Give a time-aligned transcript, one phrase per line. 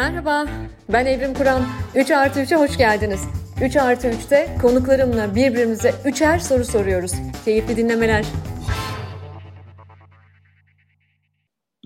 [0.00, 0.46] Merhaba,
[0.92, 1.62] ben Evrim Kur'an.
[1.94, 3.28] 3 artı 3'e hoş geldiniz.
[3.64, 7.12] 3 artı 3'te konuklarımla birbirimize üçer soru soruyoruz.
[7.44, 8.24] Keyifli dinlemeler.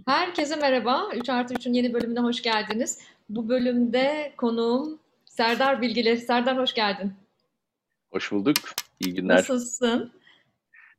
[0.07, 1.09] Herkese merhaba.
[1.17, 2.99] 3 artı 3'ün yeni bölümüne hoş geldiniz.
[3.29, 6.17] Bu bölümde konuğum Serdar Bilgili.
[6.17, 7.13] Serdar hoş geldin.
[8.13, 8.57] Hoş bulduk.
[9.01, 9.37] İyi günler.
[9.37, 10.13] Nasılsın?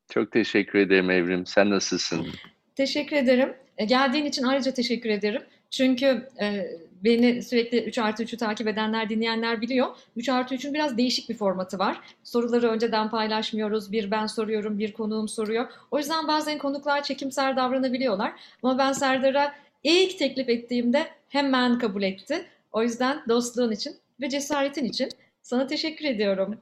[0.09, 1.45] Çok teşekkür ederim Evrim.
[1.45, 2.27] Sen nasılsın?
[2.75, 3.53] Teşekkür ederim.
[3.77, 5.41] E, geldiğin için ayrıca teşekkür ederim.
[5.75, 6.67] Çünkü e,
[7.03, 9.87] beni sürekli 3 artı 3'ü takip edenler, dinleyenler biliyor.
[10.15, 12.01] 3 artı 3'ün biraz değişik bir formatı var.
[12.23, 13.91] Soruları önceden paylaşmıyoruz.
[13.91, 15.67] Bir ben soruyorum, bir konuğum soruyor.
[15.91, 18.33] O yüzden bazen konuklar çekimser davranabiliyorlar.
[18.63, 22.45] Ama ben Serdar'a ilk teklif ettiğimde hemen kabul etti.
[22.71, 25.09] O yüzden dostluğun için ve cesaretin için
[25.41, 26.57] sana teşekkür ediyorum.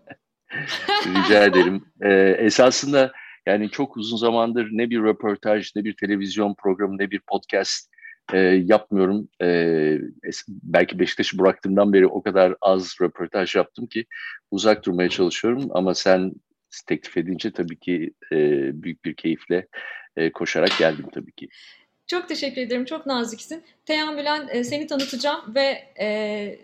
[1.05, 1.85] Rica ederim.
[2.01, 3.11] Ee, esasında
[3.45, 7.92] yani çok uzun zamandır ne bir röportaj, ne bir televizyon programı, ne bir podcast
[8.33, 9.29] e, yapmıyorum.
[9.41, 9.97] E,
[10.49, 14.05] belki Beşiktaş'ı bıraktığımdan beri o kadar az röportaj yaptım ki
[14.51, 15.67] uzak durmaya çalışıyorum.
[15.71, 16.31] Ama sen
[16.87, 18.37] teklif edince tabii ki e,
[18.83, 19.67] büyük bir keyifle
[20.15, 21.49] e, koşarak geldim tabii ki.
[22.07, 22.85] Çok teşekkür ederim.
[22.85, 23.63] Çok naziksin.
[23.85, 26.59] Teamülen e, seni tanıtacağım ve e,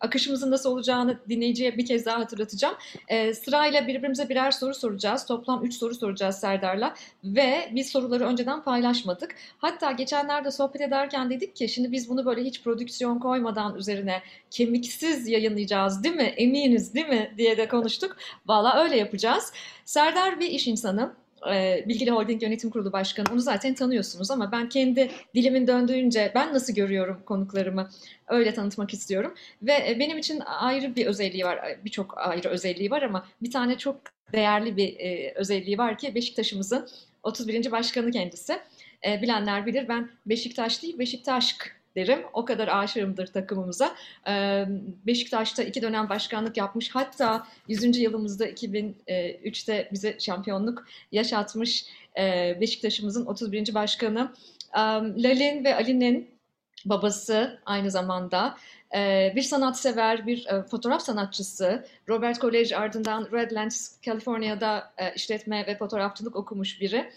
[0.00, 2.74] akışımızın nasıl olacağını dinleyiciye bir kez daha hatırlatacağım.
[3.08, 5.26] E, sırayla birbirimize birer soru soracağız.
[5.26, 9.34] Toplam üç soru soracağız Serdar'la ve biz soruları önceden paylaşmadık.
[9.58, 15.28] Hatta geçenlerde sohbet ederken dedik ki şimdi biz bunu böyle hiç prodüksiyon koymadan üzerine kemiksiz
[15.28, 16.34] yayınlayacağız değil mi?
[16.36, 17.34] Eminiz değil mi?
[17.38, 18.16] diye de konuştuk.
[18.46, 19.52] Valla öyle yapacağız.
[19.84, 23.26] Serdar bir iş insanı e, Bilgili Holding Yönetim Kurulu Başkanı.
[23.32, 27.88] Onu zaten tanıyorsunuz ama ben kendi dilimin döndüğünce ben nasıl görüyorum konuklarımı
[28.28, 29.34] öyle tanıtmak istiyorum.
[29.62, 34.00] Ve benim için ayrı bir özelliği var, birçok ayrı özelliği var ama bir tane çok
[34.32, 34.96] değerli bir
[35.34, 36.88] özelliği var ki Beşiktaş'ımızın
[37.22, 37.70] 31.
[37.70, 38.58] başkanı kendisi.
[39.04, 42.22] Bilenler bilir ben Beşiktaş değil Beşiktaşk derim.
[42.32, 43.94] O kadar aşığımdır takımımıza.
[45.06, 46.90] Beşiktaş'ta iki dönem başkanlık yapmış.
[46.94, 47.98] Hatta 100.
[47.98, 51.84] yılımızda 2003'te bize şampiyonluk yaşatmış
[52.60, 53.74] Beşiktaş'ımızın 31.
[53.74, 54.32] başkanı.
[55.16, 56.30] Lalin ve Ali'nin
[56.84, 58.56] babası aynı zamanda
[59.34, 61.86] bir sanatsever, bir fotoğraf sanatçısı.
[62.08, 67.10] Robert College ardından Redlands, Kaliforniya'da işletme ve fotoğrafçılık okumuş biri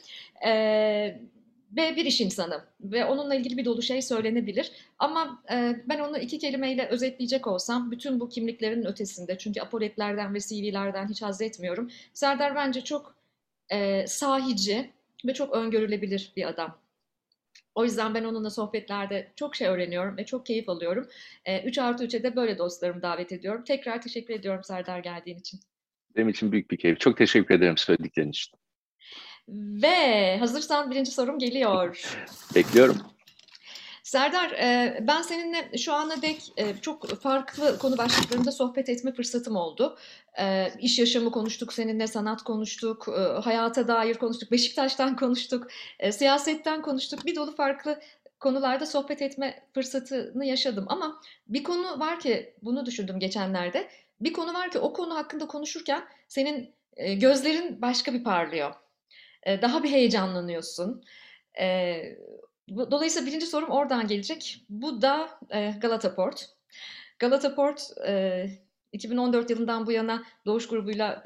[1.76, 4.72] ve bir iş insanı ve onunla ilgili bir dolu şey söylenebilir.
[5.00, 10.40] Ama e, ben onu iki kelimeyle özetleyecek olsam bütün bu kimliklerin ötesinde çünkü apoletlerden ve
[10.40, 11.92] CV'lerden hiç haz etmiyorum.
[12.14, 13.16] Serdar bence çok
[13.70, 14.92] e, sahici
[15.26, 16.78] ve çok öngörülebilir bir adam.
[17.76, 21.08] O yüzden ben onunla sohbetlerde çok şey öğreniyorum ve çok keyif alıyorum.
[21.46, 23.64] E, 3 artı 3'e de böyle dostlarımı davet ediyorum.
[23.64, 25.60] Tekrar teşekkür ediyorum Serdar geldiğin için.
[26.16, 27.00] Benim için büyük bir keyif.
[27.00, 28.54] Çok teşekkür ederim söylediklerin için.
[29.50, 32.16] Ve hazırsan birinci sorum geliyor.
[32.56, 32.98] Bekliyorum.
[34.04, 39.56] Serdar, e, ben seninle şu ana dek e, çok farklı konu başlıklarında sohbet etme fırsatım
[39.56, 39.98] oldu.
[40.40, 43.08] E, iş yaşamı konuştuk seninle, sanat konuştuk,
[43.44, 45.68] hayata dair konuştuk, Beşiktaş'tan konuştuk,
[46.12, 47.26] siyasetten konuştuk.
[47.26, 48.00] Bir dolu farklı
[48.40, 50.86] konularda sohbet etme fırsatını yaşadım.
[50.88, 53.88] Ama bir konu var ki, bunu düşündüm geçenlerde.
[54.22, 58.74] Bir konu var ki o konu hakkında konuşurken senin gözlerin başka bir parlıyor
[59.46, 61.04] daha bir heyecanlanıyorsun.
[62.70, 64.66] Dolayısıyla birinci sorum oradan gelecek.
[64.70, 65.40] Bu da
[65.82, 66.50] Galata Port.
[67.20, 67.92] Galata Port
[68.92, 71.24] 2014 yılından bu yana Doğuş grubuyla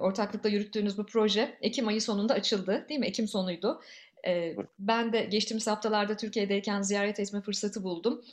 [0.00, 3.06] ortaklıkla yürüttüğünüz bu proje Ekim ayı sonunda açıldı değil mi?
[3.06, 3.82] Ekim sonuydu.
[4.78, 8.24] Ben de geçtiğimiz haftalarda Türkiye'deyken ziyaret etme fırsatı buldum.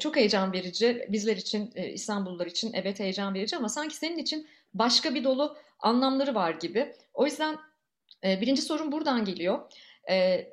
[0.00, 1.06] Çok heyecan verici.
[1.08, 6.34] Bizler için, İstanbullular için evet heyecan verici ama sanki senin için başka bir dolu anlamları
[6.34, 6.92] var gibi.
[7.14, 7.56] O yüzden
[8.24, 9.58] birinci sorun buradan geliyor.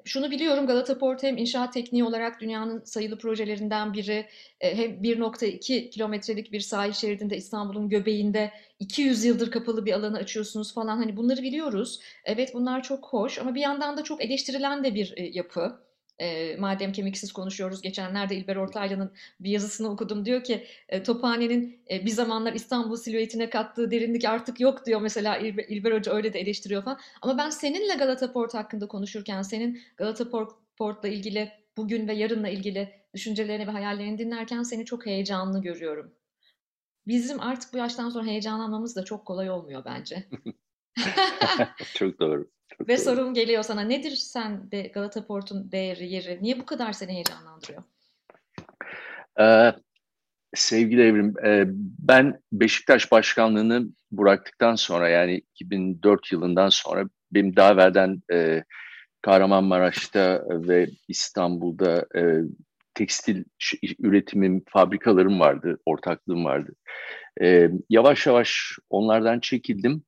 [0.05, 4.25] şunu biliyorum Galata Port hem inşaat tekniği olarak dünyanın sayılı projelerinden biri
[4.59, 10.97] hem 1.2 kilometrelik bir sahil şeridinde İstanbul'un göbeğinde 200 yıldır kapalı bir alanı açıyorsunuz falan
[10.97, 11.99] hani bunları biliyoruz.
[12.25, 15.86] Evet bunlar çok hoş ama bir yandan da çok eleştirilen de bir yapı.
[16.19, 20.25] E, madem kemiksiz konuşuyoruz, geçenlerde İlber Ortaylı'nın bir yazısını okudum.
[20.25, 25.01] Diyor ki e, Tophane'nin e, bir zamanlar İstanbul silüetine kattığı derinlik artık yok diyor.
[25.01, 26.99] Mesela İlber, İlber Hoca öyle de eleştiriyor falan.
[27.21, 32.49] Ama ben seninle Galata Port hakkında konuşurken, senin Galata Port, Port'la ilgili bugün ve yarınla
[32.49, 36.13] ilgili düşüncelerini ve hayallerini dinlerken seni çok heyecanlı görüyorum.
[37.07, 40.27] Bizim artık bu yaştan sonra heyecanlanmamız da çok kolay olmuyor bence.
[41.93, 42.49] çok doğru.
[42.77, 43.03] Çok Ve doğru.
[43.03, 43.81] sorum geliyor sana.
[43.81, 46.39] Nedir sen de Galata Port'un değeri, yeri?
[46.41, 47.83] Niye bu kadar seni heyecanlandırıyor?
[49.39, 49.73] Ee,
[50.53, 51.63] sevgili Evrim, e,
[51.99, 58.63] ben Beşiktaş başkanlığını bıraktıktan sonra yani 2004 yılından sonra benim daha evvelden e,
[59.21, 62.21] Kahramanmaraş'ta ve İstanbul'da e,
[62.93, 63.43] tekstil
[63.99, 66.73] üretimim, fabrikalarım vardı, ortaklığım vardı.
[67.41, 70.03] E, yavaş yavaş onlardan çekildim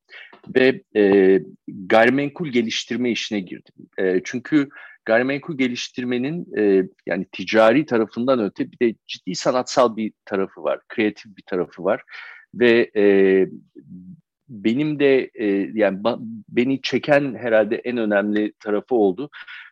[0.55, 3.73] ve e, gayrimenkul geliştirme işine girdim.
[3.97, 4.69] E, çünkü
[5.05, 11.37] gayrimenkul geliştirmenin e, yani ticari tarafından öte bir de ciddi sanatsal bir tarafı var, kreatif
[11.37, 12.03] bir tarafı var
[12.53, 13.03] ve e,
[14.49, 15.99] benim de e, yani
[16.49, 19.29] beni çeken herhalde en önemli tarafı oldu.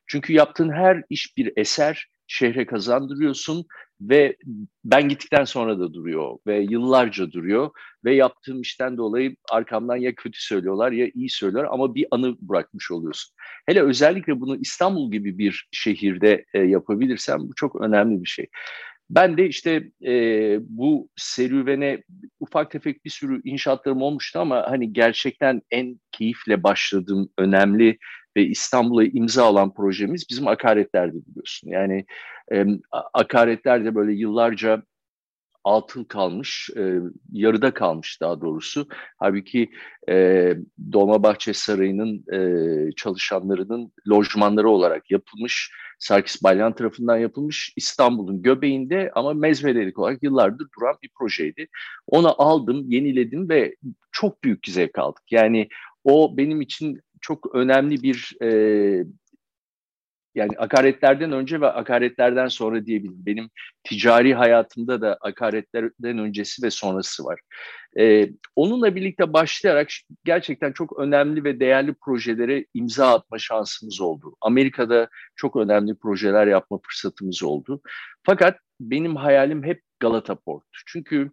[0.08, 3.66] Çünkü yaptığın her iş bir eser, şehre kazandırıyorsun
[4.02, 4.38] ve
[4.86, 7.72] ben gittikten sonra da duruyor ve yıllarca duruyor
[8.06, 12.92] ve yaptığım işten dolayı arkamdan ya kötü söylüyorlar ya iyi söylüyorlar ama bir anı bırakmış
[12.92, 13.36] oluyorsun.
[13.66, 18.48] Hele özellikle bunu İstanbul gibi bir şehirde e, yapabilirsem bu çok önemli bir şey.
[19.10, 20.14] Ben de işte e,
[20.62, 22.04] bu serüvene
[22.40, 27.98] ufak tefek bir sürü inşaatlarım olmuştu ama hani gerçekten en keyifle başladığım önemli
[28.38, 31.70] ve İstanbul'a imza alan projemiz bizim akaretlerdi biliyorsun.
[31.70, 32.06] Yani
[32.52, 32.66] e,
[33.14, 34.84] akaretlerde böyle yıllarca
[35.64, 37.00] altın kalmış, e,
[37.32, 38.88] yarıda kalmış daha doğrusu.
[39.18, 39.70] Halbuki
[40.10, 40.54] e,
[40.92, 50.00] Dolmabahçe Sarayı'nın e, çalışanlarının lojmanları olarak yapılmış, Sarkis Balyan tarafından yapılmış İstanbul'un göbeğinde ama mezvelerik
[50.00, 51.68] olarak yıllardır duran bir projeydi.
[52.08, 53.76] Onu aldım, yeniledim ve
[54.12, 55.32] çok büyük zevk aldık.
[55.32, 55.70] Yani
[56.04, 58.50] o benim için çok önemli bir e,
[60.38, 63.26] yani akaretlerden önce ve akaretlerden sonra diyebilirim.
[63.26, 63.50] Benim
[63.84, 67.40] ticari hayatımda da akaretlerden öncesi ve sonrası var.
[68.00, 69.90] Ee, onunla birlikte başlayarak
[70.26, 74.36] gerçekten çok önemli ve değerli projelere imza atma şansımız oldu.
[74.42, 77.82] Amerika'da çok önemli projeler yapma fırsatımız oldu.
[78.24, 80.64] Fakat benim hayalim hep Galata Port.
[80.86, 81.32] Çünkü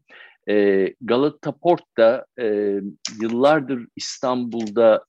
[0.49, 2.81] e, Galata Port da e,
[3.21, 5.05] yıllardır İstanbul'da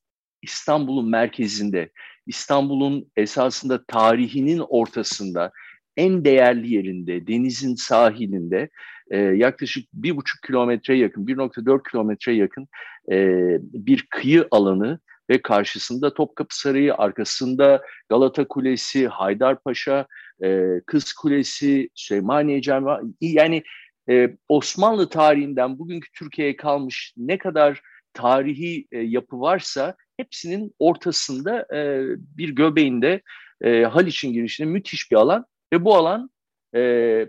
[0.46, 1.90] İstanbul'un merkezinde,
[2.28, 5.52] İstanbul'un esasında tarihinin ortasında,
[5.98, 8.70] en değerli yerinde, denizin sahilinde
[9.12, 12.68] e, yaklaşık bir buçuk kilometre yakın, 1.4 kilometre yakın
[13.12, 13.18] e,
[13.60, 15.00] bir kıyı alanı
[15.30, 20.08] ve karşısında Topkapı Sarayı, arkasında Galata Kulesi, Haydarpaşa,
[20.44, 23.64] e, Kız Kulesi, Süleymaniye Camii, yani
[24.10, 27.82] e, Osmanlı tarihinden bugünkü Türkiye'ye kalmış ne kadar
[28.14, 32.04] tarihi e, yapı varsa hepsinin ortasında e,
[32.38, 33.22] bir göbeğinde
[33.62, 36.30] e, Haliç'in girişinde müthiş bir alan ve bu alan
[36.76, 37.26] e,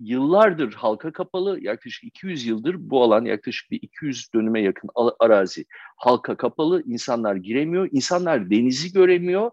[0.00, 5.64] yıllardır halka kapalı yaklaşık 200 yıldır bu alan yaklaşık bir 200 dönüme yakın arazi
[5.96, 9.50] halka kapalı insanlar giremiyor insanlar denizi göremiyor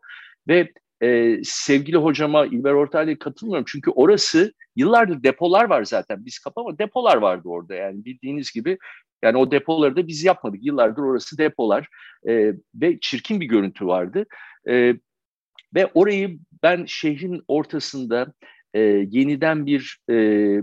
[0.48, 6.78] ve e, sevgili hocama İlber Ortaylı'ya katılmıyorum çünkü orası yıllardır depolar var zaten biz kapama
[6.78, 8.78] depolar vardı orada yani bildiğiniz gibi
[9.24, 10.66] yani o depoları da biz yapmadık.
[10.66, 11.88] Yıllardır orası depolar
[12.28, 14.26] e, ve çirkin bir görüntü vardı.
[14.70, 14.94] E,
[15.76, 18.34] ve orayı ben şehrin ortasında
[18.74, 18.80] e,
[19.10, 20.16] yeniden bir e,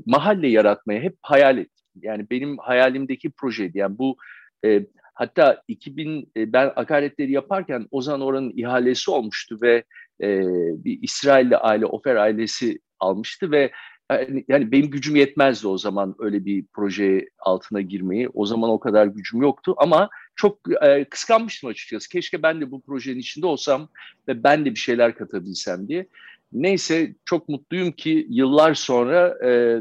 [0.06, 1.86] mahalle yaratmaya hep hayal ettim.
[2.02, 3.78] Yani benim hayalimdeki projeydi.
[3.78, 4.16] Yani bu
[4.64, 9.84] e, hatta 2000 e, ben akaretleri yaparken Ozan oranın ihalesi olmuştu ve
[10.20, 10.40] e,
[10.84, 13.70] bir İsrailli aile Ofer ailesi almıştı ve
[14.10, 18.28] yani, yani benim gücüm yetmezdi o zaman öyle bir proje altına girmeyi.
[18.34, 22.08] O zaman o kadar gücüm yoktu ama çok e, kıskanmıştım açıkçası.
[22.08, 23.88] Keşke ben de bu projenin içinde olsam
[24.28, 26.06] ve ben de bir şeyler katabilsem diye.
[26.52, 29.80] Neyse çok mutluyum ki yıllar sonra e,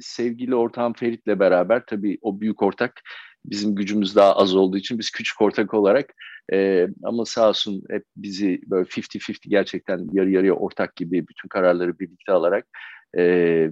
[0.00, 3.02] sevgili ortağım Ferit'le beraber tabii o büyük ortak
[3.44, 6.14] bizim gücümüz daha az olduğu için biz küçük ortak olarak
[6.52, 11.98] e, ama sağ olsun hep bizi böyle 50-50 gerçekten yarı yarıya ortak gibi bütün kararları
[11.98, 12.66] birlikte alarak
[13.14, 13.24] e,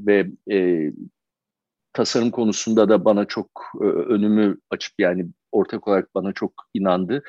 [0.07, 0.91] ve e,
[1.93, 3.49] tasarım konusunda da bana çok
[3.81, 7.23] e, önümü açıp yani ortak olarak bana çok inandı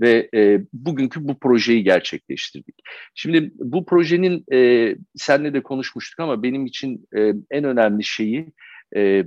[0.00, 2.74] ve e, bugünkü bu projeyi gerçekleştirdik.
[3.14, 8.52] Şimdi bu projenin e, senle de konuşmuştuk ama benim için e, en önemli şeyi
[8.96, 9.24] e,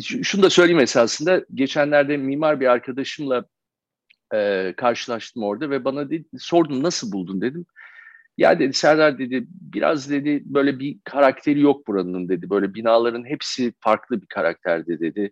[0.00, 3.44] şunu da söyleyeyim esasında geçenlerde mimar bir arkadaşımla
[4.34, 7.66] e, karşılaştım orada ve bana dedi, sordum nasıl buldun dedim.
[8.40, 12.50] Ya dedi Serdar dedi biraz dedi böyle bir karakteri yok buranın dedi.
[12.50, 15.30] Böyle binaların hepsi farklı bir karakterde dedi.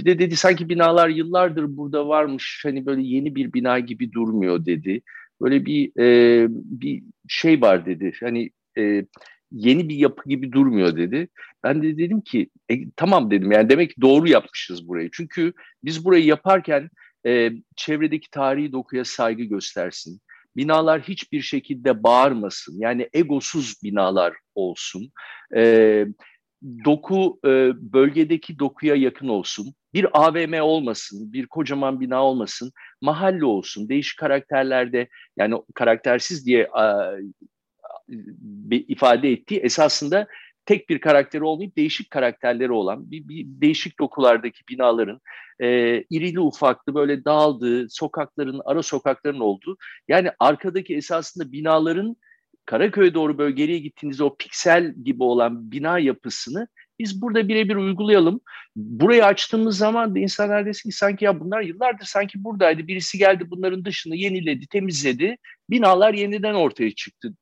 [0.00, 4.66] Bir de dedi sanki binalar yıllardır burada varmış hani böyle yeni bir bina gibi durmuyor
[4.66, 5.02] dedi.
[5.40, 8.12] Böyle bir e, bir şey var dedi.
[8.20, 9.04] Hani e,
[9.52, 11.28] yeni bir yapı gibi durmuyor dedi.
[11.64, 15.10] Ben de dedim ki e, tamam dedim yani demek ki doğru yapmışız burayı.
[15.12, 15.52] Çünkü
[15.84, 16.90] biz burayı yaparken
[17.26, 20.20] e, çevredeki tarihi dokuya saygı göstersin
[20.58, 22.80] binalar hiçbir şekilde bağırmasın.
[22.80, 25.12] Yani egosuz binalar olsun.
[25.56, 26.06] E,
[26.84, 27.48] doku e,
[27.92, 29.74] bölgedeki dokuya yakın olsun.
[29.94, 32.72] Bir AVM olmasın, bir kocaman bina olmasın.
[33.00, 33.88] Mahalle olsun.
[33.88, 37.12] Değişik karakterlerde yani karaktersiz diye a,
[38.70, 40.26] ifade ettiği esasında
[40.68, 45.20] tek bir karakteri olmayıp değişik karakterleri olan bir, bir değişik dokulardaki binaların
[45.60, 45.68] e,
[46.10, 49.76] irili ufaklı böyle dağıldığı sokakların ara sokakların olduğu
[50.08, 52.16] yani arkadaki esasında binaların
[52.66, 58.40] Karaköy'e doğru böyle geriye gittiğinizde o piksel gibi olan bina yapısını biz burada birebir uygulayalım.
[58.76, 62.86] Burayı açtığımız zaman da insanlar desin ki sanki ya bunlar yıllardır sanki buradaydı.
[62.86, 65.36] Birisi geldi bunların dışını yeniledi, temizledi.
[65.70, 67.34] Binalar yeniden ortaya çıktı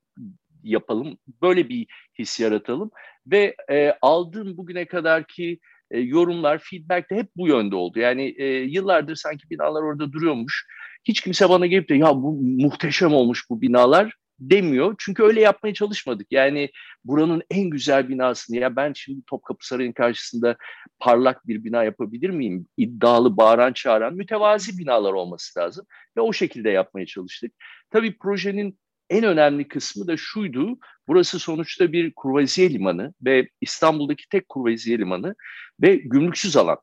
[0.63, 1.17] yapalım.
[1.41, 1.87] Böyle bir
[2.19, 2.91] his yaratalım.
[3.27, 5.59] Ve e, aldığım bugüne kadarki
[5.91, 7.99] e, yorumlar, feedback de hep bu yönde oldu.
[7.99, 10.65] Yani e, yıllardır sanki binalar orada duruyormuş.
[11.05, 14.95] Hiç kimse bana gelip de ya bu muhteşem olmuş bu binalar demiyor.
[14.99, 16.27] Çünkü öyle yapmaya çalışmadık.
[16.31, 16.69] Yani
[17.03, 20.55] buranın en güzel binasını ya ben şimdi Topkapı Sarayı'nın karşısında
[20.99, 22.67] parlak bir bina yapabilir miyim?
[22.77, 25.85] İddialı, bağıran, çağıran, mütevazi binalar olması lazım.
[26.17, 27.51] Ve o şekilde yapmaya çalıştık.
[27.91, 30.77] Tabii projenin en önemli kısmı da şuydu.
[31.07, 35.35] Burası sonuçta bir kurvaziye limanı ve İstanbul'daki tek kurvaziye limanı
[35.81, 36.77] ve gümrüksüz alan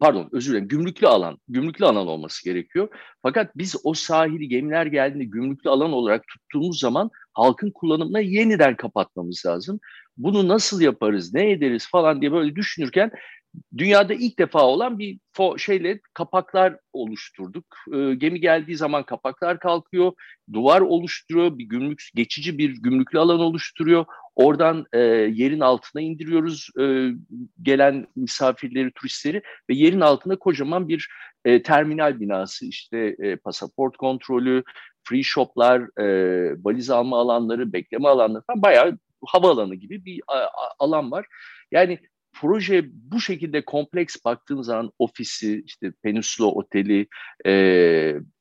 [0.00, 2.88] pardon özür dilerim gümrüklü alan, gümrüklü alan olması gerekiyor.
[3.22, 9.42] Fakat biz o sahili gemiler geldiğinde gümrüklü alan olarak tuttuğumuz zaman halkın kullanımına yeniden kapatmamız
[9.46, 9.80] lazım.
[10.16, 13.10] Bunu nasıl yaparız, ne ederiz falan diye böyle düşünürken
[13.78, 15.18] dünyada ilk defa olan bir
[15.58, 17.64] şeyle kapaklar oluşturduk.
[17.94, 20.12] E, gemi geldiği zaman kapaklar kalkıyor,
[20.52, 24.04] duvar oluşturuyor, bir gümrük geçici bir gümrüklü alan oluşturuyor.
[24.34, 24.98] Oradan e,
[25.32, 27.10] yerin altına indiriyoruz e,
[27.62, 31.08] gelen misafirleri, turistleri ve yerin altında kocaman bir
[31.44, 34.62] e, terminal binası, işte e, pasaport kontrolü,
[35.04, 36.04] free shoplar, e,
[36.64, 40.20] valiz alma alanları, bekleme alanları falan bayağı havaalanı gibi bir
[40.78, 41.26] alan var.
[41.72, 41.98] Yani
[42.34, 47.06] proje bu şekilde kompleks baktığınız zaman ofisi, işte Peninsula Oteli,
[47.46, 47.52] e,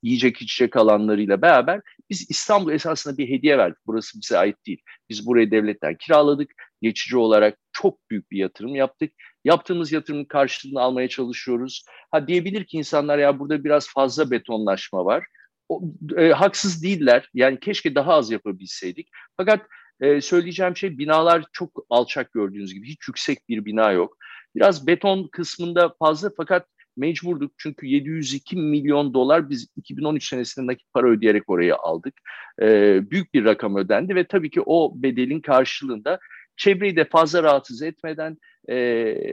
[0.04, 3.78] yiyecek içecek alanlarıyla beraber biz İstanbul esasında bir hediye verdik.
[3.88, 4.82] Burası bize ait değil.
[5.10, 6.52] Biz burayı devletten kiraladık.
[6.82, 9.12] Geçici olarak çok büyük bir yatırım yaptık.
[9.44, 11.86] Yaptığımız yatırımın karşılığını almaya çalışıyoruz.
[12.12, 15.26] Ha diyebilir ki insanlar ya burada biraz fazla betonlaşma var.
[15.70, 15.82] O,
[16.18, 17.30] e, haksız değiller.
[17.34, 19.10] Yani keşke daha az yapabilseydik.
[19.38, 19.62] Fakat
[20.02, 22.88] e, söyleyeceğim şey binalar çok alçak gördüğünüz gibi.
[22.88, 24.18] Hiç yüksek bir bina yok.
[24.56, 27.52] Biraz beton kısmında fazla fakat mecburduk.
[27.58, 32.14] Çünkü 702 milyon dolar biz 2013 senesinde nakit para ödeyerek orayı aldık.
[32.62, 36.20] E, büyük bir rakam ödendi ve tabii ki o bedelin karşılığında
[36.58, 38.38] çevreyi de fazla rahatsız etmeden
[38.70, 38.76] e,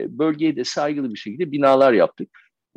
[0.09, 2.29] bölgeye de saygılı bir şekilde binalar yaptık.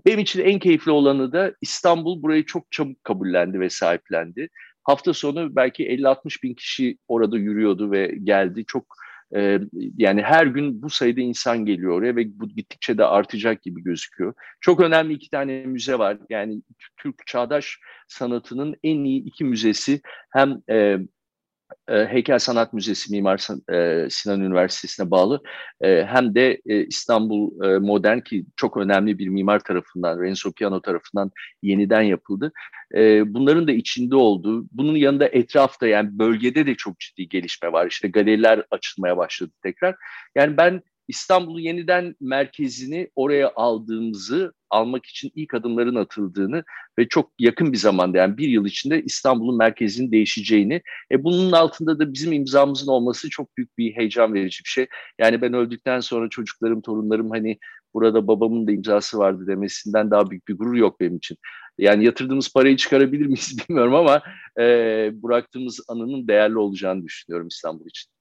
[0.07, 4.49] Benim için en keyifli olanı da İstanbul burayı çok çabuk kabullendi ve sahiplendi.
[4.85, 8.65] Hafta sonu belki 50-60 bin kişi orada yürüyordu ve geldi.
[8.67, 8.97] Çok
[9.37, 9.61] e,
[9.97, 14.35] yani her gün bu sayıda insan geliyor oraya ve bu gittikçe de artacak gibi gözüküyor.
[14.61, 16.19] Çok önemli iki tane müze var.
[16.31, 16.63] Yani
[16.97, 20.01] Türk çağdaş sanatının en iyi iki müzesi
[20.33, 20.99] hem e,
[21.89, 25.43] e, Heykel Sanat Müzesi Mimar e, Sinan Üniversitesi'ne bağlı
[25.81, 31.31] e, hem de e, İstanbul Modern ki çok önemli bir mimar tarafından, Renzo Piano tarafından
[31.63, 32.53] yeniden yapıldı.
[33.27, 37.87] Bunların da içinde olduğu, bunun yanında etrafta yani bölgede de çok ciddi gelişme var.
[37.87, 39.97] İşte galeriler açılmaya başladı tekrar.
[40.35, 46.65] Yani ben İstanbul'u yeniden merkezini oraya aldığımızı almak için ilk adımların atıldığını
[46.99, 51.99] ve çok yakın bir zamanda yani bir yıl içinde İstanbul'un merkezinin değişeceğini e bunun altında
[51.99, 54.87] da bizim imzamızın olması çok büyük bir heyecan verici bir şey.
[55.19, 57.59] Yani ben öldükten sonra çocuklarım, torunlarım hani
[57.95, 61.37] burada babamın da imzası vardı demesinden daha büyük bir gurur yok benim için.
[61.79, 64.23] Yani yatırdığımız parayı çıkarabilir miyiz bilmiyorum ama
[64.59, 64.63] e,
[65.23, 68.14] bıraktığımız anının değerli olacağını düşünüyorum İstanbul için.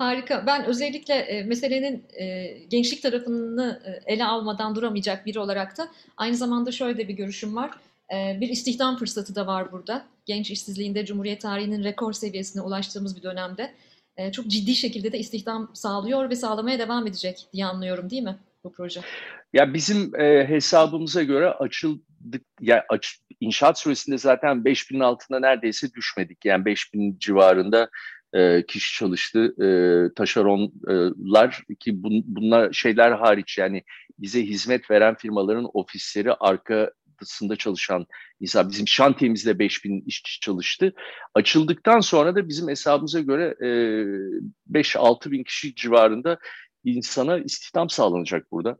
[0.00, 0.46] Harika.
[0.46, 6.36] Ben özellikle e, meselenin e, gençlik tarafını e, ele almadan duramayacak biri olarak da aynı
[6.36, 7.70] zamanda şöyle de bir görüşüm var.
[8.14, 10.04] E, bir istihdam fırsatı da var burada.
[10.26, 13.70] Genç işsizliğinde Cumhuriyet tarihinin rekor seviyesine ulaştığımız bir dönemde
[14.16, 18.36] e, çok ciddi şekilde de istihdam sağlıyor ve sağlamaya devam edecek diye anlıyorum değil mi
[18.64, 19.00] bu proje?
[19.52, 26.44] Ya bizim e, hesabımıza göre açıldık, yani aç, inşaat süresinde zaten 5000'in altında neredeyse düşmedik.
[26.44, 27.90] Yani 5000 civarında
[28.32, 29.64] e, kişi çalıştı.
[29.64, 29.68] E,
[30.14, 33.82] taşeronlar ki bun, bunlar şeyler hariç yani
[34.18, 38.06] bize hizmet veren firmaların ofisleri arkasında çalışan
[38.40, 40.94] insan bizim şantiyemizde 5000 işçi çalıştı.
[41.34, 43.68] Açıldıktan sonra da bizim hesabımıza göre e,
[44.72, 46.38] 5-6 bin kişi civarında
[46.84, 48.76] insana istihdam sağlanacak burada.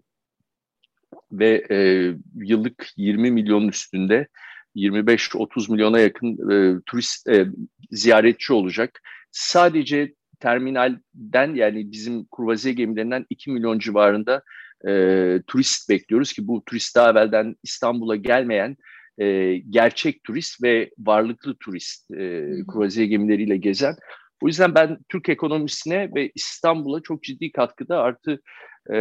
[1.32, 1.76] Ve e,
[2.34, 4.28] yıllık 20 milyon üstünde
[4.76, 7.46] 25-30 milyona yakın e, turist e,
[7.90, 9.00] ziyaretçi olacak
[9.32, 14.42] sadece terminalden yani bizim kurvaziye gemilerinden 2 milyon civarında
[14.88, 14.92] e,
[15.46, 18.76] turist bekliyoruz ki bu turist daha evvelden İstanbul'a gelmeyen
[19.18, 23.96] e, gerçek turist ve varlıklı turist e, kurvaziye gemileriyle gezen
[24.42, 28.40] O yüzden ben Türk ekonomisine ve İstanbul'a çok ciddi katkıda artı
[28.90, 28.96] e,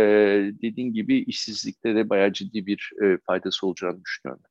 [0.61, 4.43] dediğin gibi işsizlikte de bayağı ciddi bir e, faydası olacağını düşünüyorum.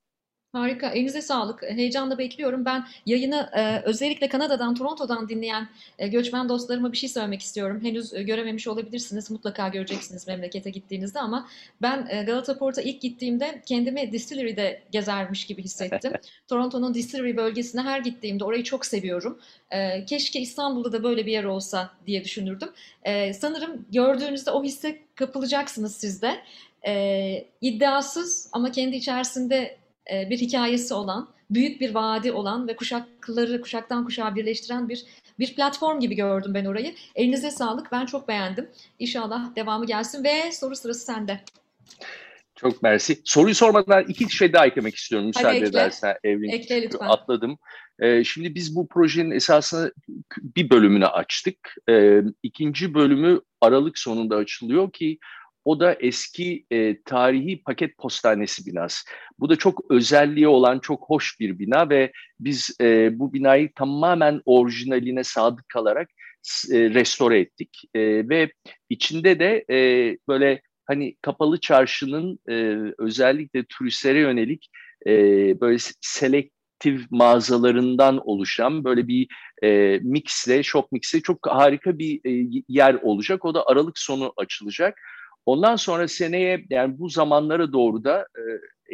[0.53, 0.91] Harika.
[0.91, 1.63] Elinize sağlık.
[1.63, 2.65] Heyecanla bekliyorum.
[2.65, 7.81] Ben yayını e, özellikle Kanada'dan, Toronto'dan dinleyen e, göçmen dostlarıma bir şey söylemek istiyorum.
[7.83, 9.31] Henüz e, görememiş olabilirsiniz.
[9.31, 11.49] Mutlaka göreceksiniz memlekete gittiğinizde ama
[11.83, 16.13] ben e, Galata Port'a ilk gittiğimde kendimi Distillery'de gezermiş gibi hissettim.
[16.49, 19.39] Toronto'nun Distillery bölgesine her gittiğimde orayı çok seviyorum.
[19.71, 22.69] E, keşke İstanbul'da da böyle bir yer olsa diye düşünürdüm.
[23.03, 26.35] E, sanırım gördüğünüzde o hisse kapılacaksınız siz de.
[26.87, 29.79] E, iddiasız ama kendi içerisinde
[30.13, 35.05] e, bir hikayesi olan, büyük bir vaadi olan ve kuşakları kuşaktan kuşağa birleştiren bir
[35.39, 36.95] bir platform gibi gördüm ben orayı.
[37.15, 37.93] Elinize sağlık.
[37.93, 38.69] Ben çok beğendim.
[38.99, 41.41] İnşallah devamı gelsin ve soru sırası sende.
[42.57, 43.21] Çok mersi.
[43.25, 46.49] Soruyu sormadan iki şey daha eklemek istiyorum müsaade edersen Evlin.
[46.49, 47.07] Ekle lütfen.
[47.07, 47.59] Atladım.
[48.01, 49.93] Ee, şimdi biz bu projenin esasında
[50.57, 51.75] bir bölümünü açtık.
[51.89, 55.19] Ee, ikinci bölümü Aralık sonunda açılıyor ki
[55.65, 59.09] o da eski e, tarihi paket postanesi binası.
[59.39, 64.43] Bu da çok özelliği olan çok hoş bir bina ve biz e, bu binayı tamamen
[64.45, 66.11] orijinaline sadık kalarak
[66.73, 67.83] e, restore ettik.
[67.95, 68.53] E, ve
[68.91, 69.79] içinde de e,
[70.29, 74.71] böyle hani kapalı çarşının e, özellikle turistlere yönelik
[75.07, 75.11] e,
[75.61, 79.27] böyle selektif mağazalarından oluşan böyle bir
[79.63, 83.45] e, mixle, shop mixle çok harika bir e, yer olacak.
[83.45, 84.99] O da Aralık sonu açılacak.
[85.49, 88.43] Ondan sonra seneye yani bu zamanlara doğru da e,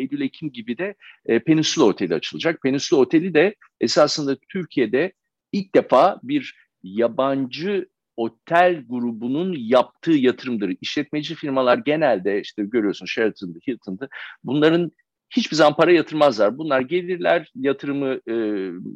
[0.01, 0.95] Eylül-Ekim gibi de
[1.27, 2.63] e, Peninsula Oteli açılacak.
[2.63, 5.13] Peninsula Oteli de esasında Türkiye'de
[5.53, 10.77] ilk defa bir yabancı otel grubunun yaptığı yatırımdır.
[10.81, 14.09] İşletmeci firmalar genelde işte görüyorsun Sheraton'da, Hilton'da
[14.45, 14.93] bunların
[15.31, 16.59] hiçbir zaman para yatırmazlar.
[16.59, 18.35] Bunlar gelirler, yatırımı e,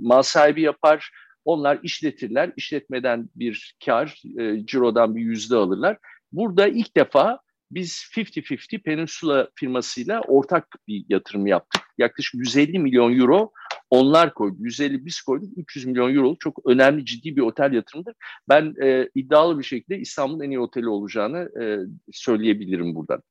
[0.00, 1.10] mal sahibi yapar,
[1.44, 5.98] onlar işletirler, işletmeden bir kar, e, cirodan bir yüzde alırlar.
[6.32, 11.82] Burada ilk defa biz 50-50 Peninsula firmasıyla ortak bir yatırım yaptık.
[11.98, 13.52] Yaklaşık 150 milyon euro
[13.90, 14.56] onlar koydu.
[14.60, 15.48] 150 biz koyduk.
[15.56, 18.14] 300 milyon euro çok önemli ciddi bir otel yatırımıdır.
[18.48, 21.64] Ben e, iddialı bir şekilde İstanbul'un en iyi oteli olacağını e,
[22.12, 23.22] söyleyebilirim buradan.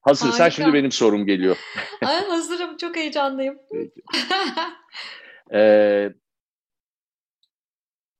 [0.00, 0.50] Hazırsan Harika.
[0.50, 1.56] şimdi benim sorum geliyor.
[2.04, 2.76] Ay, hazırım.
[2.76, 3.58] Çok heyecanlıyım.
[5.52, 6.12] ee,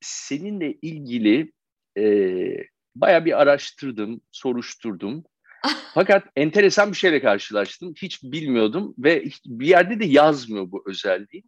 [0.01, 1.53] seninle ilgili
[1.99, 2.05] e,
[3.01, 5.25] baya bir araştırdım, soruşturdum.
[5.95, 7.95] Fakat enteresan bir şeyle karşılaştım.
[7.97, 11.45] Hiç bilmiyordum ve bir yerde de yazmıyor bu özelliği.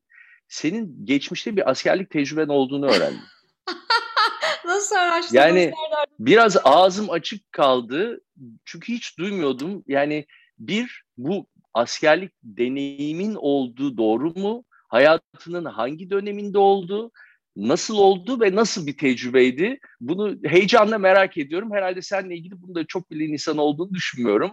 [0.49, 3.21] Senin geçmişte bir askerlik tecrüben olduğunu öğrendim.
[4.65, 5.39] Nasıl araştırdın?
[5.39, 5.73] Yani
[6.19, 8.21] biraz ağzım açık kaldı.
[8.65, 9.85] Çünkü hiç duymuyordum.
[9.87, 10.27] Yani
[10.59, 14.65] bir, bu askerlik deneyimin olduğu doğru mu?
[14.89, 17.13] Hayatının hangi döneminde oldu?
[17.57, 19.79] Nasıl oldu ve nasıl bir tecrübeydi?
[20.01, 21.73] Bunu heyecanla merak ediyorum.
[21.73, 24.51] Herhalde seninle ilgili bunu da çok bilen insan olduğunu düşünmüyorum.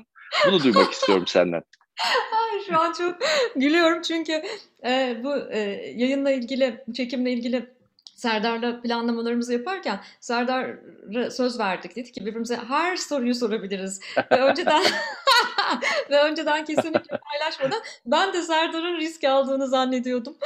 [0.47, 1.61] Bunu duymak istiyorum senden.
[2.33, 3.17] Ay, şu an çok
[3.55, 4.41] gülüyorum çünkü
[4.85, 5.59] e, bu e,
[5.95, 7.76] yayınla ilgili, çekimle ilgili
[8.17, 11.95] Serdar'la planlamalarımızı yaparken Serdar'a söz verdik.
[11.95, 14.01] Dedik ki birbirimize her soruyu sorabiliriz.
[14.31, 14.83] Ve önceden
[16.09, 20.37] ve önceden kesinlikle paylaşmadan ben de Serdar'ın risk aldığını zannediyordum.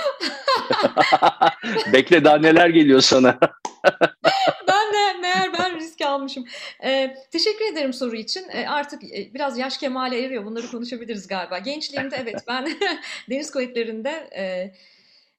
[1.93, 3.37] Bekle daha neler geliyor sana.
[4.67, 6.45] ben de meğer ben risk almışım.
[6.83, 8.45] Ee, teşekkür ederim soru için.
[8.49, 10.45] Ee, artık e, biraz yaş kemale eriyor.
[10.45, 11.57] Bunları konuşabiliriz galiba.
[11.57, 12.69] Gençliğimde evet ben
[13.29, 14.71] deniz kuvvetlerinde e,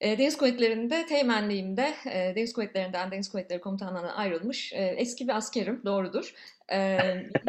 [0.03, 5.83] e, Deniz Kuvvetleri'nde teğmenliğimde e, Deniz Kuvvetleri'nden Deniz Kuvvetleri Komutanlığı'na ayrılmış e, eski bir askerim
[5.85, 6.35] doğrudur.
[6.73, 6.99] E,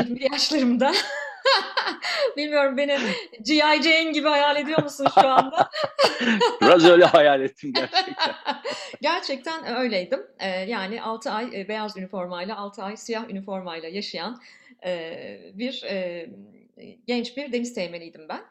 [0.04, 0.92] 20 yaşlarımda
[2.38, 2.98] Bilmiyorum beni
[3.42, 3.84] G.I.
[3.84, 5.70] Jane gibi hayal ediyor musun şu anda?
[6.62, 8.36] Biraz öyle hayal ettim gerçekten.
[9.02, 10.28] gerçekten öyleydim.
[10.40, 14.42] Ee, yani 6 ay beyaz üniformayla, 6 ay siyah üniformayla yaşayan
[15.54, 15.86] bir
[17.08, 18.42] genç bir deniz teğmeniydim ben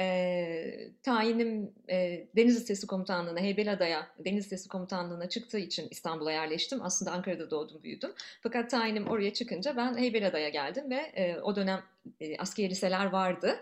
[0.00, 6.82] e, tayinim e, Deniz Lisesi Komutanlığı'na, Heybeliada'ya Deniz Lisesi Komutanlığı'na çıktığı için İstanbul'a yerleştim.
[6.82, 8.10] Aslında Ankara'da doğdum, büyüdüm.
[8.40, 11.82] Fakat tayinim oraya çıkınca ben Heybeliada'ya geldim ve e, o dönem
[12.20, 13.56] e, askeri liseler vardı.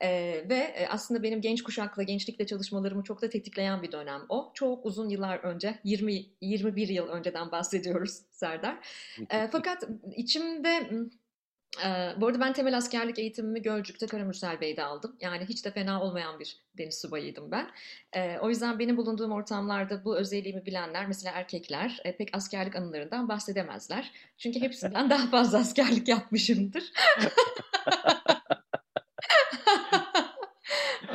[0.00, 0.08] E,
[0.48, 4.50] ve e, aslında benim genç kuşakla, gençlikle çalışmalarımı çok da tetikleyen bir dönem o.
[4.54, 8.78] Çok uzun yıllar önce, 20 21 yıl önceden bahsediyoruz Serdar.
[9.30, 10.90] E, fakat içimde
[11.78, 15.16] ee, bu arada ben temel askerlik eğitimimi Gölcük'te Karamürsel Bey'de aldım.
[15.20, 17.70] Yani hiç de fena olmayan bir deniz subayıydım ben.
[18.12, 23.28] Ee, o yüzden benim bulunduğum ortamlarda bu özelliğimi bilenler, mesela erkekler e, pek askerlik anılarından
[23.28, 24.12] bahsedemezler.
[24.38, 26.92] Çünkü hepsinden daha fazla askerlik yapmışımdır.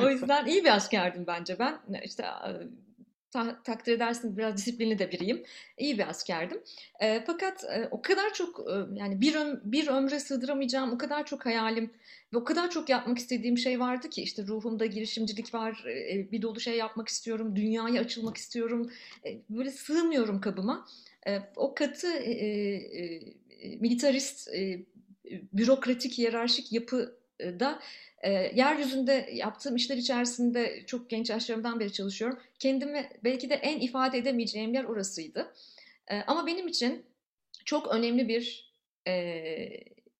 [0.00, 1.80] o yüzden iyi bir askerdim bence ben.
[2.04, 2.24] İşte
[3.36, 5.42] ta- takdir edersin biraz disiplinli de biriyim.
[5.78, 6.62] İyi bir askerdim.
[7.00, 11.26] E, fakat e, o kadar çok e, yani bir, öm- bir ömre sığdıramayacağım o kadar
[11.26, 11.90] çok hayalim
[12.32, 16.42] ve o kadar çok yapmak istediğim şey vardı ki işte ruhumda girişimcilik var, e, bir
[16.42, 18.90] dolu şey yapmak istiyorum, dünyaya açılmak istiyorum.
[19.26, 20.86] E, böyle sığmıyorum kabıma.
[21.28, 23.20] E, o katı e, e,
[23.80, 24.80] militarist, e,
[25.52, 27.80] bürokratik, hiyerarşik yapıda
[28.26, 32.38] e, yeryüzünde yaptığım işler içerisinde çok genç yaşlarımdan beri çalışıyorum.
[32.58, 35.54] Kendimi belki de en ifade edemeyeceğim yer orasıydı.
[36.08, 37.06] E, ama benim için
[37.64, 38.72] çok önemli bir
[39.06, 39.12] e,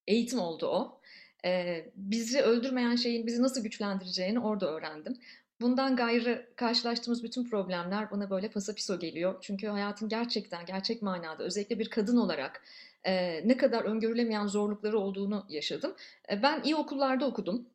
[0.07, 1.01] eğitim oldu o.
[1.45, 5.16] E, bizi öldürmeyen şeyin bizi nasıl güçlendireceğini orada öğrendim.
[5.61, 9.35] Bundan gayrı karşılaştığımız bütün problemler bana böyle pasapiso geliyor.
[9.40, 12.62] Çünkü hayatın gerçekten, gerçek manada özellikle bir kadın olarak
[13.05, 15.95] e, ne kadar öngörülemeyen zorlukları olduğunu yaşadım.
[16.31, 17.66] E, ben iyi okullarda okudum.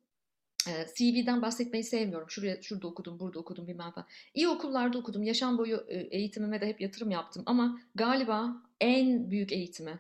[0.95, 2.30] CV'den bahsetmeyi sevmiyorum.
[2.30, 4.08] Şuraya, şurada okudum, burada okudum bilmem falan.
[4.34, 5.24] İyi okullarda okudum.
[5.24, 7.43] Yaşam boyu eğitimime de hep yatırım yaptım.
[7.45, 10.00] Ama galiba en büyük eğitimi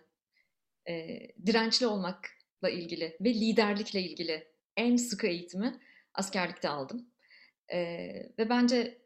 [0.87, 4.47] e, dirençli olmakla ilgili ve liderlikle ilgili
[4.77, 5.79] en sıkı eğitimi
[6.13, 7.05] askerlikte aldım.
[7.73, 7.79] E,
[8.39, 9.01] ve bence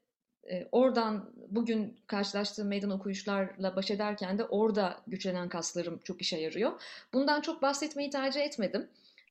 [0.51, 6.81] e, oradan bugün karşılaştığım meydan okuyuşlarla baş ederken de orada güçlenen kaslarım çok işe yarıyor.
[7.13, 8.89] Bundan çok bahsetmeyi tercih etmedim.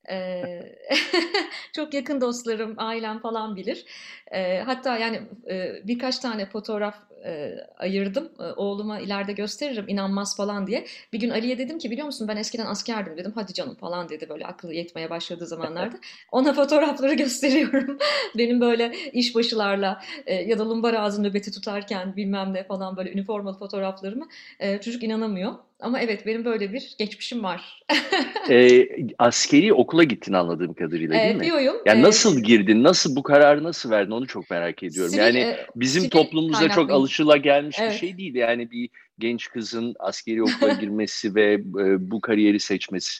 [0.09, 0.75] Ee,
[1.73, 3.85] çok yakın dostlarım, ailem falan bilir.
[4.31, 8.29] Ee, hatta yani e, birkaç tane fotoğraf e, ayırdım.
[8.39, 10.85] E, oğluma ileride gösteririm inanmaz falan diye.
[11.13, 13.31] Bir gün Ali'ye dedim ki biliyor musun ben eskiden askerdim dedim.
[13.35, 15.95] Hadi canım falan dedi böyle aklı yetmeye başladığı zamanlarda.
[16.31, 17.97] Ona fotoğrafları gösteriyorum.
[18.37, 23.57] Benim böyle işbaşılarla e, ya da lumbar ağzı nöbeti tutarken bilmem ne falan böyle üniformalı
[23.57, 24.27] fotoğraflarımı
[24.59, 25.53] e, çocuk inanamıyor.
[25.79, 27.83] Ama evet benim böyle bir geçmişim var.
[28.49, 31.41] e, askeri okula gittin anladığım kadarıyla değil e, mi?
[31.41, 31.75] Biyoyum.
[31.85, 32.83] Yani e, nasıl girdin?
[32.83, 34.11] Nasıl bu kararı nasıl verdin?
[34.11, 35.11] Onu çok merak ediyorum.
[35.11, 37.01] sivil, yani e, bizim sivil toplumumuzda çok kaynaklıyım.
[37.01, 37.91] alışılagelmiş Evet.
[37.91, 38.35] bir şey değil.
[38.35, 43.19] Yani bir genç kızın askeri okula girmesi ve e, bu kariyeri seçmesi.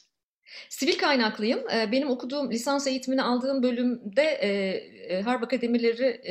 [0.70, 1.60] Sivil kaynaklıyım.
[1.92, 4.50] Benim okuduğum, lisans eğitimini aldığım bölümde e,
[5.16, 6.22] e, harp akademileri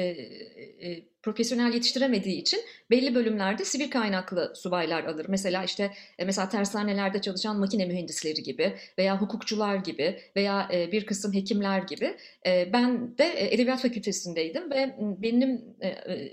[1.25, 2.61] profesyonel yetiştiremediği için
[2.91, 5.27] belli bölümlerde sivil kaynaklı subaylar alır.
[5.29, 11.07] Mesela işte e, mesela tersanelerde çalışan makine mühendisleri gibi veya hukukçular gibi veya e, bir
[11.07, 12.17] kısım hekimler gibi.
[12.47, 15.65] E, Ben de edebiyat fakültesindeydim ve benim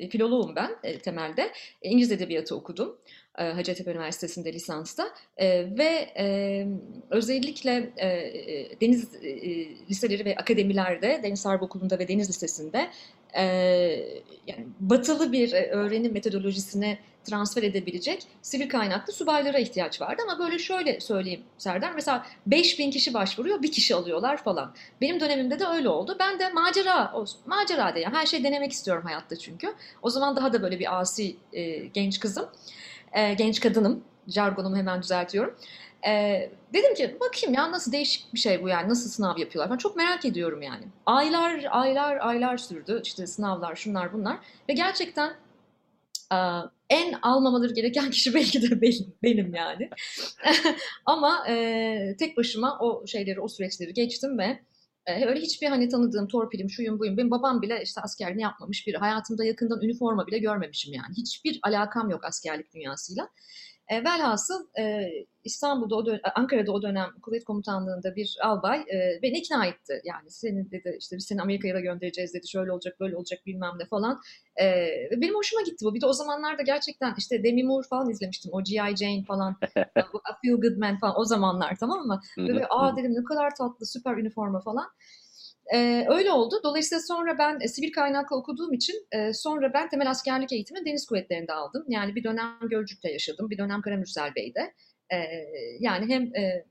[0.10, 0.72] filoloğum ben
[1.04, 1.52] temelde.
[1.82, 2.98] İngiliz edebiyatı okudum.
[3.34, 6.68] Hacettepe Üniversitesi'nde lisansta E, ve e,
[7.10, 9.30] özellikle e, deniz e,
[9.90, 12.90] liseleri ve akademilerde, Deniz Harp Okulu'nda ve Deniz Lisesi'nde
[13.38, 13.44] e,
[14.48, 20.22] yani batılı bir e, öğrenim metodolojisine transfer edebilecek sivil kaynaklı subaylara ihtiyaç vardı.
[20.30, 24.74] Ama böyle şöyle söyleyeyim Serdar, mesela 5000 kişi başvuruyor, bir kişi alıyorlar falan.
[25.02, 26.16] Benim dönemimde de öyle oldu.
[26.20, 27.14] Ben de macera
[27.46, 29.74] macera diye her şey denemek istiyorum hayatta çünkü.
[30.02, 32.50] O zaman daha da böyle bir asi e, genç kızım,
[33.14, 34.04] e, genç kadınım.
[34.28, 35.56] Jargonumu hemen düzeltiyorum.
[36.08, 39.78] Ee, dedim ki bakayım ya nasıl değişik bir şey bu yani nasıl sınav yapıyorlar falan
[39.78, 40.84] çok merak ediyorum yani.
[41.06, 44.38] Aylar aylar aylar sürdü işte sınavlar şunlar bunlar
[44.70, 45.34] ve gerçekten
[46.34, 46.38] e,
[46.90, 49.90] en almamaları gereken kişi belki de benim, benim yani.
[51.06, 54.60] Ama e, tek başıma o şeyleri o süreçleri geçtim ve
[55.06, 58.94] e, öyle hiçbir hani tanıdığım torpilim şuyum buyum benim babam bile işte askerliğini yapmamış bir
[58.96, 63.30] hayatımda yakından üniforma bile görmemişim yani hiçbir alakam yok askerlik dünyasıyla.
[63.92, 65.10] E, velhasıl e,
[65.44, 70.02] İstanbul'da, o dön- Ankara'da o dönem kuvvet komutanlığında bir albay e, beni ikna etti.
[70.06, 72.48] Yani senin dedi işte biz seni Amerika'ya da göndereceğiz dedi.
[72.48, 74.22] Şöyle olacak böyle olacak bilmem ne falan.
[74.56, 74.66] E,
[75.12, 75.94] ve benim hoşuma gitti bu.
[75.94, 78.52] Bir de o zamanlarda gerçekten işte Demi Moore falan izlemiştim.
[78.54, 78.96] O G.I.
[78.98, 79.56] Jane falan.
[80.24, 82.22] A Few Good Men falan o zamanlar tamam mı?
[82.38, 84.86] Böyle, aa dedim ne kadar tatlı süper üniforma falan.
[85.74, 86.56] Ee, öyle oldu.
[86.64, 91.06] Dolayısıyla sonra ben e, sivil kaynaklı okuduğum için e, sonra ben temel askerlik eğitimini deniz
[91.06, 91.86] kuvvetlerinde aldım.
[91.88, 94.74] Yani bir dönem Gölcük'te yaşadım, bir dönem Karamürsel Bey'de.
[95.14, 95.18] Ee,
[95.80, 96.66] yani hem e,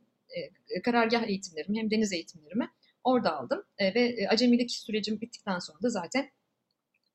[0.70, 2.70] e, karargah eğitimlerimi hem deniz eğitimlerimi
[3.04, 3.64] orada aldım.
[3.78, 6.30] E, ve e, acemilik sürecim bittikten sonra da zaten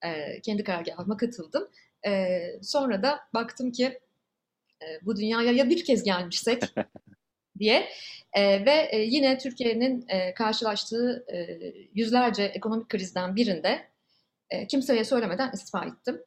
[0.05, 1.69] e, kendi karargahıma katıldım.
[2.07, 3.99] E, sonra da baktım ki
[4.81, 6.63] e, bu dünyaya ya bir kez gelmişsek
[7.59, 7.89] diye
[8.33, 11.59] e, ve e, yine Türkiye'nin e, karşılaştığı e,
[11.93, 13.87] yüzlerce ekonomik krizden birinde
[14.49, 16.21] e, kimseye söylemeden istifa ettim.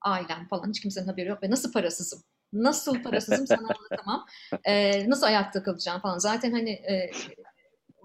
[0.00, 2.22] Ailem falan hiç kimsenin haberi yok ve nasıl parasızım?
[2.52, 4.26] Nasıl parasızım sana anlatamam.
[4.64, 6.18] E, nasıl ayakta kalacağım falan.
[6.18, 7.10] Zaten hani e,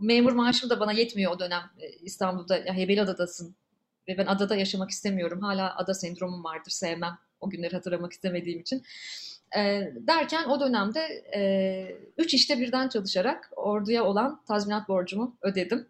[0.01, 2.57] memur maaşım da bana yetmiyor o dönem e, İstanbul'da.
[2.57, 3.55] Ya Heybeliada'dasın
[4.07, 5.41] ve ben adada yaşamak istemiyorum.
[5.41, 7.17] Hala ada sendromum vardır sevmem.
[7.39, 8.83] O günleri hatırlamak istemediğim için.
[9.57, 10.99] E, derken o dönemde
[11.35, 11.41] e,
[12.17, 15.87] üç işte birden çalışarak orduya olan tazminat borcumu ödedim.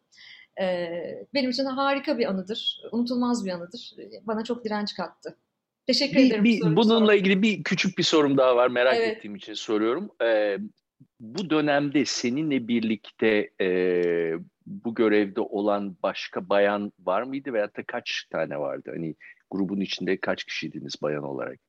[0.61, 0.87] E,
[1.33, 3.93] benim için harika bir anıdır, unutulmaz bir anıdır.
[4.23, 5.37] Bana çok direnç kattı.
[5.87, 6.43] Teşekkür bir, ederim.
[6.43, 7.13] Bir, bununla sorun.
[7.13, 8.67] ilgili bir küçük bir sorum daha var.
[8.67, 9.17] Merak evet.
[9.17, 10.09] ettiğim için soruyorum.
[10.21, 10.57] Ee,
[11.19, 13.67] bu dönemde seninle birlikte e,
[14.65, 18.91] bu görevde olan başka bayan var mıydı veyahut da kaç tane vardı?
[18.93, 19.15] Hani
[19.51, 21.59] grubun içinde kaç kişiydiniz bayan olarak?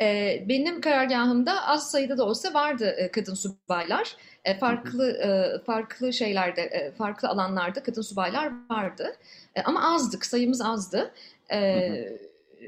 [0.00, 4.16] Ee, benim karargahımda az sayıda da olsa vardı e, kadın subaylar.
[4.44, 9.16] E, farklı e, farklı şeylerde, farklı alanlarda kadın subaylar vardı.
[9.64, 11.14] Ama azdık, sayımız azdı.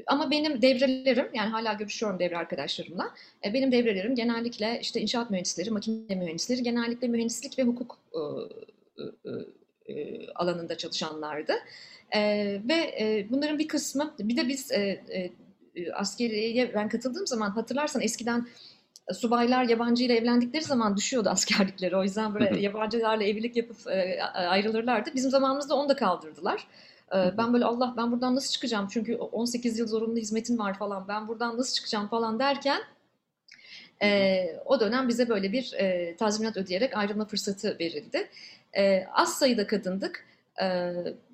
[0.07, 3.11] Ama benim devrelerim, yani hala görüşüyorum devre arkadaşlarımla.
[3.53, 7.97] Benim devrelerim genellikle işte inşaat mühendisleri, makine mühendisleri, genellikle mühendislik ve hukuk
[10.35, 11.53] alanında çalışanlardı.
[12.69, 15.01] Ve bunların bir kısmı, bir de biz e,
[15.93, 18.47] askeriye ben katıldığım zaman hatırlarsan eskiden
[19.13, 21.97] subaylar yabancı ile evlendikleri zaman düşüyordu askerlikleri.
[21.97, 25.09] O yüzden böyle yabancılarla evlilik yapıp e, ayrılırlardı.
[25.15, 26.67] Bizim zamanımızda onu da kaldırdılar.
[27.15, 28.87] E, ben böyle Allah ben buradan nasıl çıkacağım?
[28.91, 31.07] Çünkü 18 yıl zorunlu hizmetin var falan.
[31.07, 32.81] Ben buradan nasıl çıkacağım falan derken
[34.65, 35.75] o dönem bize böyle bir
[36.17, 38.29] tazminat ödeyerek ayrılma fırsatı verildi.
[39.13, 40.25] Az sayıda kadındık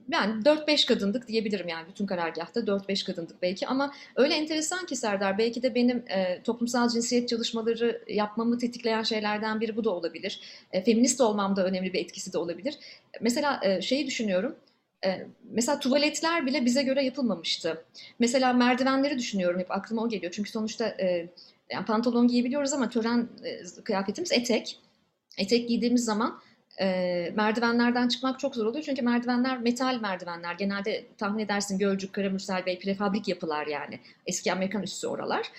[0.09, 5.37] yani 4-5 kadındık diyebilirim yani bütün karargahta 4-5 kadındık belki ama öyle enteresan ki Serdar
[5.37, 10.39] belki de benim e, toplumsal cinsiyet çalışmaları yapmamı tetikleyen şeylerden biri bu da olabilir.
[10.71, 12.77] E, feminist olmamda önemli bir etkisi de olabilir.
[13.21, 14.55] Mesela e, şeyi düşünüyorum.
[15.05, 17.83] E, mesela tuvaletler bile bize göre yapılmamıştı.
[18.19, 20.31] Mesela merdivenleri düşünüyorum hep aklıma o geliyor.
[20.35, 21.27] Çünkü sonuçta e,
[21.69, 24.79] yani pantolon giyebiliyoruz ama tören e, kıyafetimiz etek.
[25.37, 26.39] Etek giydiğimiz zaman
[26.81, 28.83] e, merdivenlerden çıkmak çok zor oluyor.
[28.83, 30.53] Çünkü merdivenler metal merdivenler.
[30.53, 33.99] Genelde tahmin edersin Gölcük, Karamürsel Bey prefabrik yapılar yani.
[34.25, 35.51] Eski Amerikan üssü oralar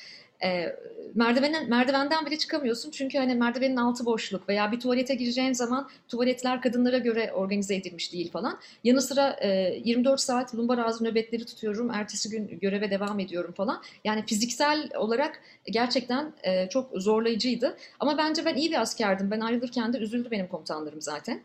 [0.43, 0.77] e,
[1.15, 6.63] merdivenden, merdivenden bile çıkamıyorsun çünkü hani merdivenin altı boşluk veya bir tuvalete gireceğin zaman tuvaletler
[6.63, 8.59] kadınlara göre organize edilmiş değil falan.
[8.85, 13.83] Yanı sıra e, 24 saat lumbar ağzı nöbetleri tutuyorum, ertesi gün göreve devam ediyorum falan.
[14.05, 17.77] Yani fiziksel olarak gerçekten e, çok zorlayıcıydı.
[18.01, 19.31] Ama bence ben iyi bir askerdim.
[19.31, 21.43] Ben ayrılırken de üzüldü benim komutanlarım zaten.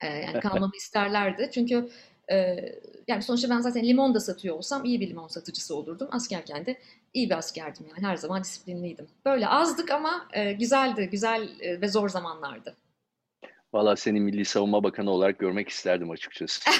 [0.00, 1.50] E, yani kalmamı isterlerdi.
[1.52, 1.88] Çünkü
[3.08, 6.08] yani sonuçta ben zaten limon da satıyor olsam iyi bir limon satıcısı olurdum.
[6.10, 6.76] Askerken de
[7.14, 9.08] iyi bir askerdim yani her zaman disiplinliydim.
[9.24, 12.76] Böyle azdık ama e, güzeldi, güzel e, ve zor zamanlardı.
[13.72, 16.70] Valla seni Milli Savunma Bakanı olarak görmek isterdim açıkçası.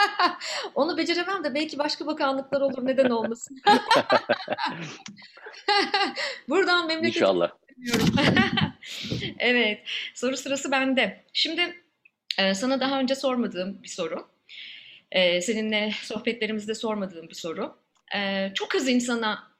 [0.74, 3.62] Onu beceremem de belki başka bakanlıklar olur neden olmasın.
[6.48, 7.50] Buradan memleket İnşallah.
[9.38, 9.80] evet,
[10.14, 11.24] soru sırası bende.
[11.32, 11.82] Şimdi
[12.38, 14.28] e, sana daha önce sormadığım bir soru.
[15.12, 17.76] Ee, seninle sohbetlerimizde sormadığım bir soru.
[18.16, 19.55] Ee, çok az insana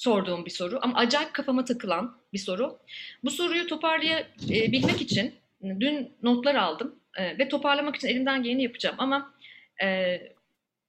[0.00, 2.78] sorduğum bir soru ama acayip kafama takılan bir soru.
[3.24, 9.34] Bu soruyu toparlayabilmek için dün notlar aldım e, ve toparlamak için elimden geleni yapacağım ama
[9.82, 10.18] e,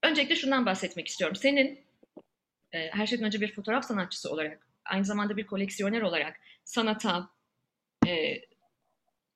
[0.04, 1.36] öncelikle şundan bahsetmek istiyorum.
[1.36, 1.80] Senin
[2.74, 7.30] e, her şeyden önce bir fotoğraf sanatçısı olarak, aynı zamanda bir koleksiyoner olarak sanata,
[8.08, 8.42] e,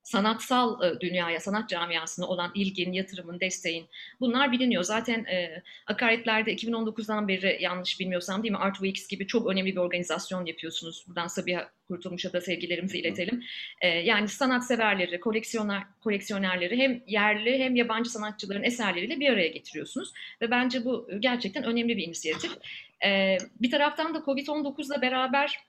[0.06, 3.88] sanatsal e, dünyaya, sanat camiasına olan ilgin, yatırımın, desteğin
[4.20, 4.84] bunlar biliniyor.
[4.84, 9.80] Zaten e, akaretlerde 2019'dan beri yanlış bilmiyorsam değil mi Art Weeks gibi çok önemli bir
[9.80, 11.06] organizasyon yapıyorsunuz.
[11.08, 13.44] Buradan Sabiha Kurtulmuş'a da sevgilerimizi iletelim.
[13.82, 20.14] E, yani sanatseverleri, koleksiyoner, koleksiyonerleri hem yerli hem yabancı sanatçıların eserleriyle bir araya getiriyorsunuz.
[20.42, 22.52] Ve bence bu gerçekten önemli bir inisiyatif.
[23.06, 25.66] E, bir taraftan da Covid-19'la beraber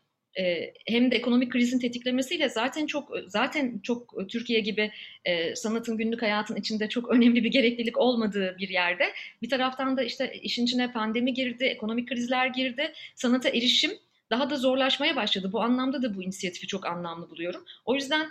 [0.86, 4.92] hem de ekonomik krizin tetiklemesiyle zaten çok zaten çok Türkiye gibi
[5.24, 10.02] e, sanatın günlük hayatın içinde çok önemli bir gereklilik olmadığı bir yerde bir taraftan da
[10.02, 13.90] işte işin içine pandemi girdi, ekonomik krizler girdi, sanata erişim
[14.30, 15.52] daha da zorlaşmaya başladı.
[15.52, 17.64] Bu anlamda da bu inisiyatifi çok anlamlı buluyorum.
[17.84, 18.28] O yüzden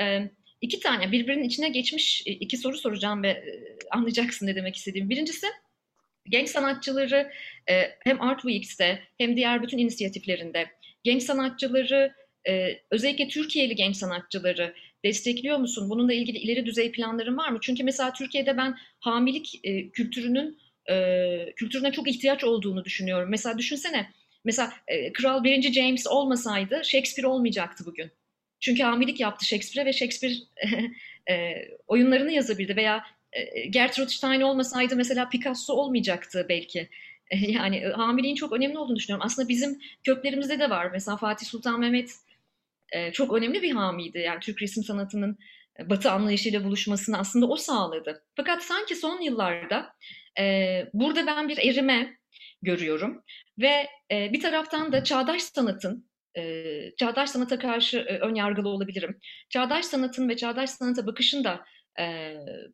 [0.00, 3.44] e, iki tane birbirinin içine geçmiş iki soru soracağım ve
[3.90, 5.10] anlayacaksın ne demek istediğimi.
[5.10, 5.46] Birincisi
[6.28, 7.30] genç sanatçıları
[8.04, 10.66] hem Art Weeks'te hem diğer bütün inisiyatiflerinde
[11.06, 12.14] genç sanatçıları,
[12.48, 15.90] e, özellikle Türkiye'li genç sanatçıları destekliyor musun?
[15.90, 17.58] Bununla ilgili ileri düzey planların var mı?
[17.62, 20.58] Çünkü mesela Türkiye'de ben hamilik e, kültürünün
[20.90, 23.30] e, kültürüne çok ihtiyaç olduğunu düşünüyorum.
[23.30, 24.10] Mesela düşünsene,
[24.44, 25.72] mesela e, Kral 1.
[25.72, 28.10] James olmasaydı Shakespeare olmayacaktı bugün.
[28.60, 30.34] Çünkü hamilik yaptı Shakespeare'e ve Shakespeare
[31.30, 31.54] e,
[31.86, 36.88] oyunlarını yazabildi veya e, Gertrude Stein olmasaydı mesela Picasso olmayacaktı belki.
[37.48, 39.26] Yani hamiliğin çok önemli olduğunu düşünüyorum.
[39.26, 40.90] Aslında bizim köklerimizde de var.
[40.92, 42.10] Mesela Fatih Sultan Mehmet
[43.12, 44.18] çok önemli bir hamiydi.
[44.18, 45.38] Yani Türk resim sanatının
[45.84, 48.24] Batı anlayışıyla buluşmasını aslında o sağladı.
[48.36, 49.92] Fakat sanki son yıllarda
[50.92, 52.18] burada ben bir erime
[52.62, 53.22] görüyorum
[53.58, 56.10] ve bir taraftan da çağdaş sanatın
[56.98, 59.20] çağdaş sanata karşı ön yargılı olabilirim.
[59.48, 61.64] Çağdaş sanatın ve çağdaş sanata bakışın da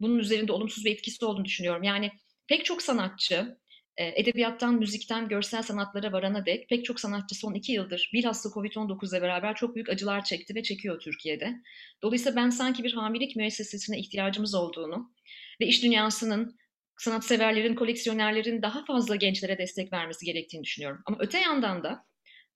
[0.00, 1.82] bunun üzerinde olumsuz bir etkisi olduğunu düşünüyorum.
[1.82, 2.10] Yani
[2.48, 3.61] pek çok sanatçı e,
[3.96, 9.22] edebiyattan, müzikten, görsel sanatlara varana dek pek çok sanatçı son iki yıldır bilhassa Covid-19 ile
[9.22, 11.54] beraber çok büyük acılar çekti ve çekiyor Türkiye'de.
[12.02, 15.14] Dolayısıyla ben sanki bir hamilelik müessesesine ihtiyacımız olduğunu
[15.60, 16.58] ve iş dünyasının,
[16.98, 21.02] sanatseverlerin, koleksiyonerlerin daha fazla gençlere destek vermesi gerektiğini düşünüyorum.
[21.06, 22.06] Ama öte yandan da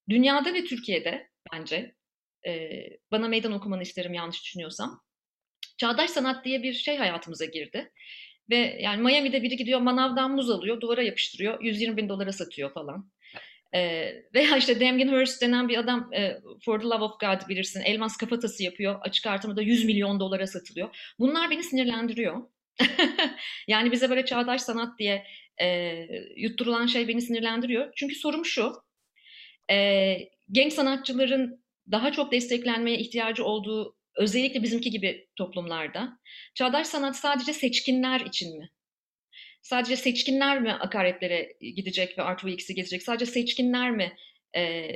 [0.09, 1.95] dünyada ve Türkiye'de bence
[2.47, 5.01] e, bana meydan okumanı isterim yanlış düşünüyorsam.
[5.77, 7.91] Çağdaş sanat diye bir şey hayatımıza girdi.
[8.49, 13.11] Ve yani Miami'de biri gidiyor manavdan muz alıyor, duvara yapıştırıyor, 120 bin dolara satıyor falan.
[13.75, 17.81] Ee, veya işte Damien Hirst denen bir adam e, For the Love of God bilirsin
[17.81, 18.99] elmas kafatası yapıyor.
[19.01, 21.13] Açık artımda 100 milyon dolara satılıyor.
[21.19, 22.43] Bunlar beni sinirlendiriyor.
[23.67, 25.23] yani bize böyle çağdaş sanat diye
[25.61, 25.97] e,
[26.35, 27.93] yutturulan şey beni sinirlendiriyor.
[27.95, 28.73] Çünkü sorum şu.
[29.71, 30.17] E,
[30.51, 36.19] genç sanatçıların daha çok desteklenmeye ihtiyacı olduğu özellikle bizimki gibi toplumlarda
[36.55, 38.69] çağdaş sanat sadece seçkinler için mi?
[39.61, 43.03] Sadece seçkinler mi akaretlere gidecek ve Art Weeks'i gezecek?
[43.03, 44.17] Sadece seçkinler mi
[44.55, 44.89] e,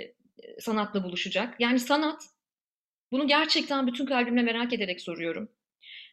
[0.59, 1.55] sanatla buluşacak?
[1.59, 2.23] Yani sanat,
[3.11, 5.51] bunu gerçekten bütün kalbimle merak ederek soruyorum.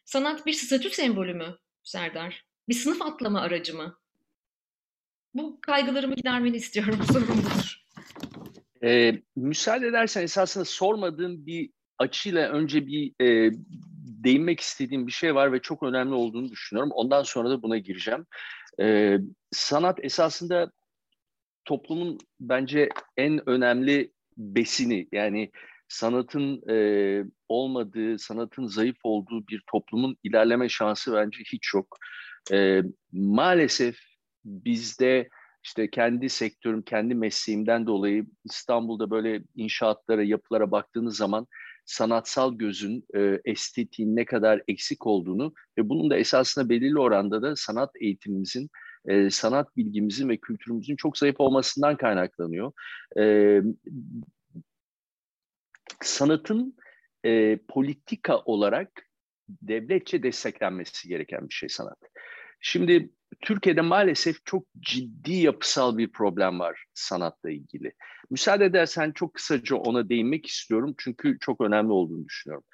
[0.05, 2.45] Sanat bir statü sembolü mü Serdar?
[2.69, 3.99] Bir sınıf atlama aracı mı?
[5.33, 6.99] Bu kaygılarımı gidermeni istiyorum.
[7.13, 7.43] Sorun.
[8.83, 13.51] Ee, müsaade edersen esasında sormadığım bir açıyla önce bir e,
[14.23, 16.91] değinmek istediğim bir şey var ve çok önemli olduğunu düşünüyorum.
[16.93, 18.25] Ondan sonra da buna gireceğim.
[18.81, 19.17] E,
[19.51, 20.71] sanat esasında
[21.65, 25.51] toplumun bence en önemli besini yani
[25.87, 26.75] sanatın e,
[27.49, 31.97] olmadığı, sanatın zayıf olduğu bir toplumun ilerleme şansı bence hiç yok.
[32.51, 32.81] E,
[33.11, 33.99] maalesef
[34.45, 35.29] bizde
[35.63, 41.47] işte kendi sektörüm, kendi mesleğimden dolayı İstanbul'da böyle inşaatlara, yapılara baktığınız zaman
[41.89, 47.55] sanatsal gözün, e, estetiğin ne kadar eksik olduğunu ve bunun da esasında belirli oranda da
[47.55, 48.69] sanat eğitimimizin,
[49.05, 52.71] e, sanat bilgimizin ve kültürümüzün çok zayıf olmasından kaynaklanıyor.
[53.19, 53.23] E,
[56.01, 56.77] sanatın
[57.25, 58.91] e, politika olarak
[59.49, 61.99] devletçe desteklenmesi gereken bir şey sanat.
[62.61, 63.09] Şimdi
[63.41, 67.93] Türkiye'de maalesef çok ciddi yapısal bir problem var sanatla ilgili.
[68.29, 72.65] Müsaade edersen çok kısaca ona değinmek istiyorum çünkü çok önemli olduğunu düşünüyorum.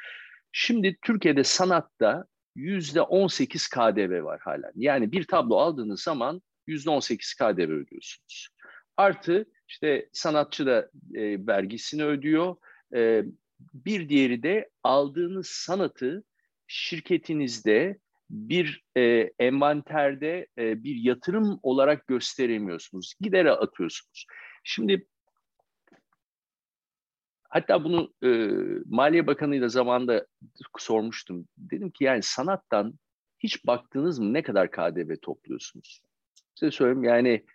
[0.52, 2.26] Şimdi Türkiye'de sanatta
[2.56, 4.72] yüzde 18 KDV var hala.
[4.76, 8.50] Yani bir tablo aldığınız zaman yüzde 18 KDV ödüyorsunuz.
[8.98, 12.56] Artı işte sanatçı da e, vergisini ödüyor.
[12.96, 13.24] E,
[13.74, 16.24] bir diğeri de aldığınız sanatı
[16.68, 23.14] şirketinizde bir e, envanterde e, bir yatırım olarak gösteremiyorsunuz.
[23.22, 24.26] Gidere atıyorsunuz.
[24.64, 25.08] Şimdi
[27.50, 28.30] hatta bunu e,
[28.86, 30.26] Maliye Bakanı ile zamanında
[30.78, 31.48] sormuştum.
[31.58, 32.94] Dedim ki yani sanattan
[33.40, 36.02] hiç baktınız mı ne kadar KDV topluyorsunuz?
[36.56, 37.46] Size söyleyeyim yani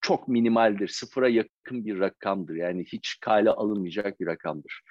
[0.00, 2.54] çok minimaldir, sıfıra yakın bir rakamdır.
[2.54, 4.82] Yani hiç kale alınmayacak bir rakamdır.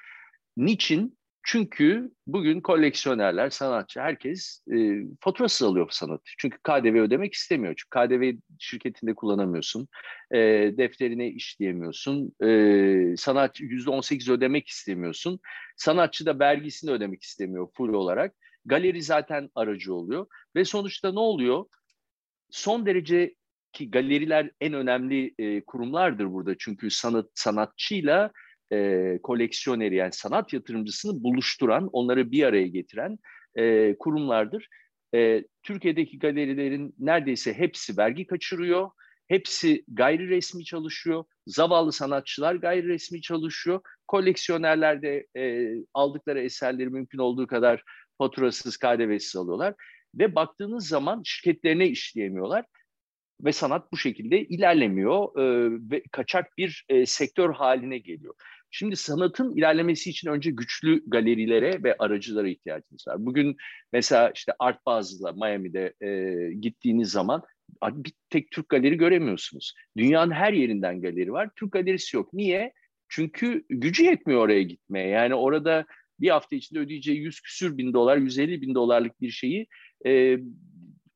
[0.58, 1.19] Niçin?
[1.52, 6.24] Çünkü bugün koleksiyonerler, sanatçı, herkes e, faturasız alıyor sanatı.
[6.38, 7.74] Çünkü KDV ödemek istemiyor.
[7.78, 9.88] Çünkü KDV şirketinde kullanamıyorsun.
[10.32, 10.38] E,
[10.78, 12.34] defterine işleyemiyorsun.
[12.44, 15.40] E, sanatçı %18 ödemek istemiyorsun.
[15.78, 18.36] Sanatçı da vergisini ödemek istemiyor full olarak.
[18.66, 20.28] Galeri zaten aracı oluyor.
[20.56, 21.66] Ve sonuçta ne oluyor?
[22.50, 23.36] Son derece
[23.74, 26.56] ki galeriler en önemli e, kurumlardır burada.
[26.58, 28.32] Çünkü sanat sanatçıyla
[28.74, 33.18] e, koleksiyoneri yani sanat yatırımcısını buluşturan, onları bir araya getiren
[33.56, 34.68] e, kurumlardır.
[35.16, 38.90] E, Türkiye'deki galerilerin neredeyse hepsi vergi kaçırıyor,
[39.28, 47.20] hepsi gayri resmi çalışıyor, zavallı sanatçılar gayri resmi çalışıyor, koleksiyonerler de e, aldıkları eserleri mümkün
[47.20, 47.84] olduğu kadar
[48.18, 49.74] faturasız, KDV'siz alıyorlar.
[50.16, 52.66] Ve baktığınız zaman şirketlerine işleyemiyorlar
[53.42, 58.36] ve sanat bu şekilde ilerlemiyor e, ve kaçak bir e, sektör haline geliyor.
[58.72, 63.26] Şimdi sanatın ilerlemesi için önce güçlü galerilere ve aracılara ihtiyacımız var.
[63.26, 63.58] Bugün
[63.94, 67.44] mesela işte Art Basel'da Miami'de e, gittiğiniz zaman
[67.84, 69.74] bir tek Türk galeri göremiyorsunuz.
[69.98, 71.50] Dünyanın her yerinden galeri var.
[71.56, 72.34] Türk galerisi yok.
[72.34, 72.74] Niye?
[73.10, 75.08] Çünkü gücü yetmiyor oraya gitmeye.
[75.08, 75.86] Yani orada
[76.20, 79.68] bir hafta içinde ödeyeceği 100 küsür bin dolar, 150 bin dolarlık bir şeyi
[80.06, 80.38] e,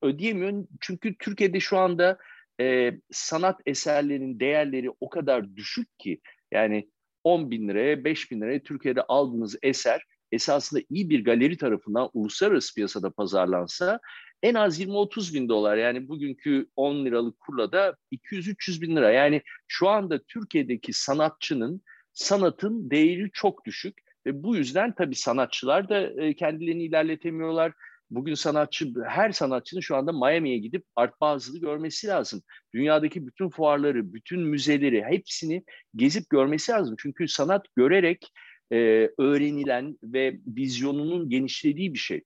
[0.01, 0.67] ödeyemiyor.
[0.81, 2.17] Çünkü Türkiye'de şu anda
[2.59, 6.89] e, sanat eserlerinin değerleri o kadar düşük ki yani
[7.23, 12.75] 10 bin liraya, 5 bin liraya Türkiye'de aldığınız eser esasında iyi bir galeri tarafından uluslararası
[12.75, 13.99] piyasada pazarlansa
[14.43, 19.11] en az 20-30 bin dolar yani bugünkü 10 liralık kurla da 200-300 bin lira.
[19.11, 21.81] Yani şu anda Türkiye'deki sanatçının
[22.13, 27.73] sanatın değeri çok düşük ve bu yüzden tabii sanatçılar da kendilerini ilerletemiyorlar
[28.15, 32.41] bugün sanatçı, her sanatçının şu anda Miami'ye gidip Art Basel'ı görmesi lazım.
[32.73, 35.63] Dünyadaki bütün fuarları, bütün müzeleri hepsini
[35.95, 36.95] gezip görmesi lazım.
[36.99, 38.31] Çünkü sanat görerek
[38.71, 42.23] e, öğrenilen ve vizyonunun genişlediği bir şey.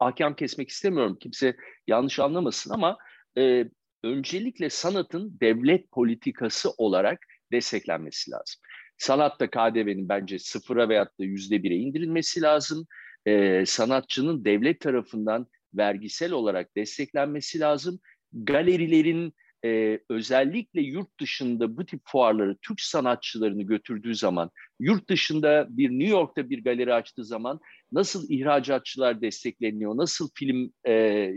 [0.00, 1.56] Ahkam kesmek istemiyorum, kimse
[1.86, 2.98] yanlış anlamasın ama
[3.38, 3.64] e,
[4.04, 7.18] öncelikle sanatın devlet politikası olarak
[7.52, 8.60] desteklenmesi lazım.
[8.98, 12.86] Sanatta KDV'nin bence sıfıra veyahut da yüzde bire indirilmesi lazım.
[13.28, 18.00] Ee, sanatçının devlet tarafından vergisel olarak desteklenmesi lazım.
[18.32, 19.32] Galerilerin
[19.64, 24.50] e, özellikle yurt dışında bu tip fuarları Türk sanatçılarını götürdüğü zaman,
[24.80, 27.60] yurt dışında bir New York'ta bir galeri açtığı zaman
[27.92, 30.92] nasıl ihracatçılar destekleniyor, nasıl film e,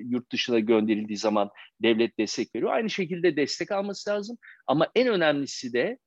[0.06, 1.50] yurt dışına gönderildiği zaman
[1.84, 2.72] devlet destek veriyor.
[2.72, 4.38] Aynı şekilde destek alması lazım.
[4.68, 5.98] Ama en önemlisi de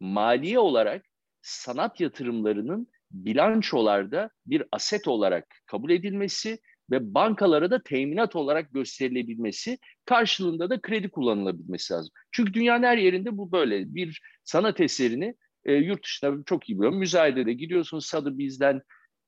[0.00, 1.04] maliye olarak
[1.42, 6.58] sanat yatırımlarının bilançolarda bir aset olarak kabul edilmesi
[6.90, 12.12] ve bankalara da teminat olarak gösterilebilmesi, karşılığında da kredi kullanılabilmesi lazım.
[12.32, 13.94] Çünkü dünyanın her yerinde bu böyle.
[13.94, 15.34] Bir sanat eserini
[15.64, 16.98] e, yurt dışında çok iyi biliyorum.
[16.98, 18.82] Müzayedede gidiyorsunuz Sotheby's'den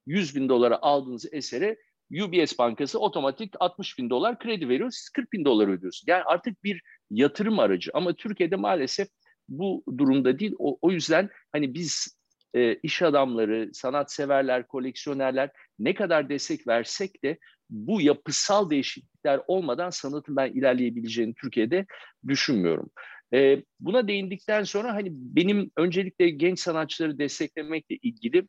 [0.07, 1.77] 100 bin dolara aldığınız esere
[2.11, 4.91] UBS Bankası otomatik 60 bin dolar kredi veriyor.
[4.91, 6.05] Siz 40 bin dolar ödüyorsunuz.
[6.07, 7.91] Yani artık bir yatırım aracı.
[7.95, 9.09] Ama Türkiye'de maalesef
[9.49, 10.53] bu durumda değil.
[10.59, 12.16] O, o yüzden hani biz
[12.57, 17.39] e, iş adamları, sanatseverler, koleksiyonerler ne kadar destek versek de
[17.71, 21.87] bu yapısal değişiklikler olmadan sanatın ben ilerleyebileceğini Türkiye'de
[22.29, 22.91] düşünmüyorum.
[23.35, 28.49] E, buna değindikten sonra hani benim öncelikle genç sanatçıları desteklemekle ilgili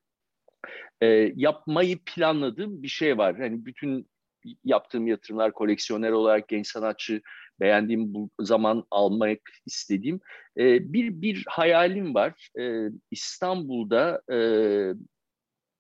[1.01, 3.38] e, yapmayı planladığım bir şey var.
[3.38, 4.10] Hani bütün
[4.64, 7.22] yaptığım yatırımlar koleksiyoner olarak genç sanatçı
[7.60, 10.20] beğendiğim bu zaman almak istediğim
[10.58, 12.49] e, bir bir hayalim var.
[12.60, 14.38] E, İstanbul'da e,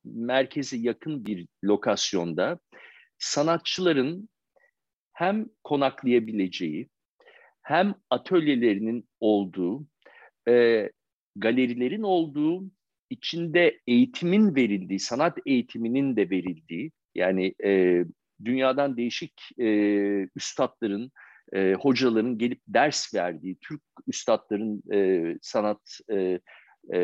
[0.03, 2.59] merkeze yakın bir lokasyonda
[3.19, 4.29] sanatçıların
[5.13, 6.89] hem konaklayabileceği
[7.67, 9.87] hem atölyelerinin olduğu,
[10.47, 10.89] e,
[11.35, 12.63] galerilerin olduğu,
[13.09, 18.03] içinde eğitimin verildiği, sanat eğitiminin de verildiği, yani e,
[18.45, 19.67] dünyadan değişik e,
[20.35, 21.11] üstadların,
[21.53, 26.39] e, hocaların gelip ders verdiği, Türk üstadların, e, sanat e,
[26.93, 26.99] e,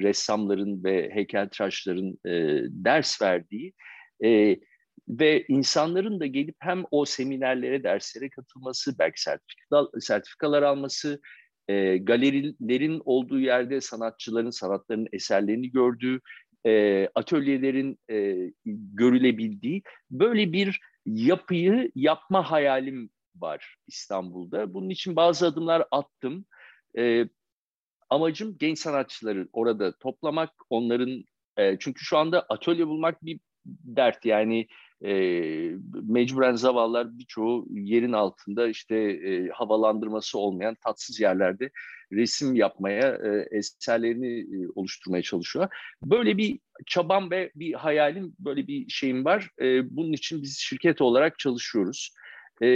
[0.00, 3.72] ressamların ve heykeltıraşların e, ders verdiği
[4.24, 4.56] e,
[5.08, 11.20] ve insanların da gelip hem o seminerlere, derslere katılması, belki sertifikalar, sertifikalar alması,
[11.68, 16.20] e, galerilerin olduğu yerde sanatçıların, sanatların eserlerini gördüğü,
[16.66, 23.10] e, atölyelerin e, görülebildiği böyle bir yapıyı yapma hayalim
[23.40, 24.74] var İstanbul'da.
[24.74, 26.44] Bunun için bazı adımlar attım.
[26.98, 27.24] E,
[28.10, 31.24] amacım genç sanatçıları orada toplamak, onların
[31.56, 34.66] e, çünkü şu anda atölye bulmak bir dert yani
[35.04, 35.12] e,
[36.02, 41.70] mecburen zavallar birçoğu yerin altında işte e, havalandırması olmayan tatsız yerlerde
[42.12, 45.76] resim yapmaya, e, eserlerini e, oluşturmaya çalışıyorlar.
[46.02, 49.50] Böyle bir çabam ve bir hayalim, böyle bir şeyim var.
[49.60, 52.14] E, bunun için biz şirket olarak çalışıyoruz.
[52.62, 52.66] E,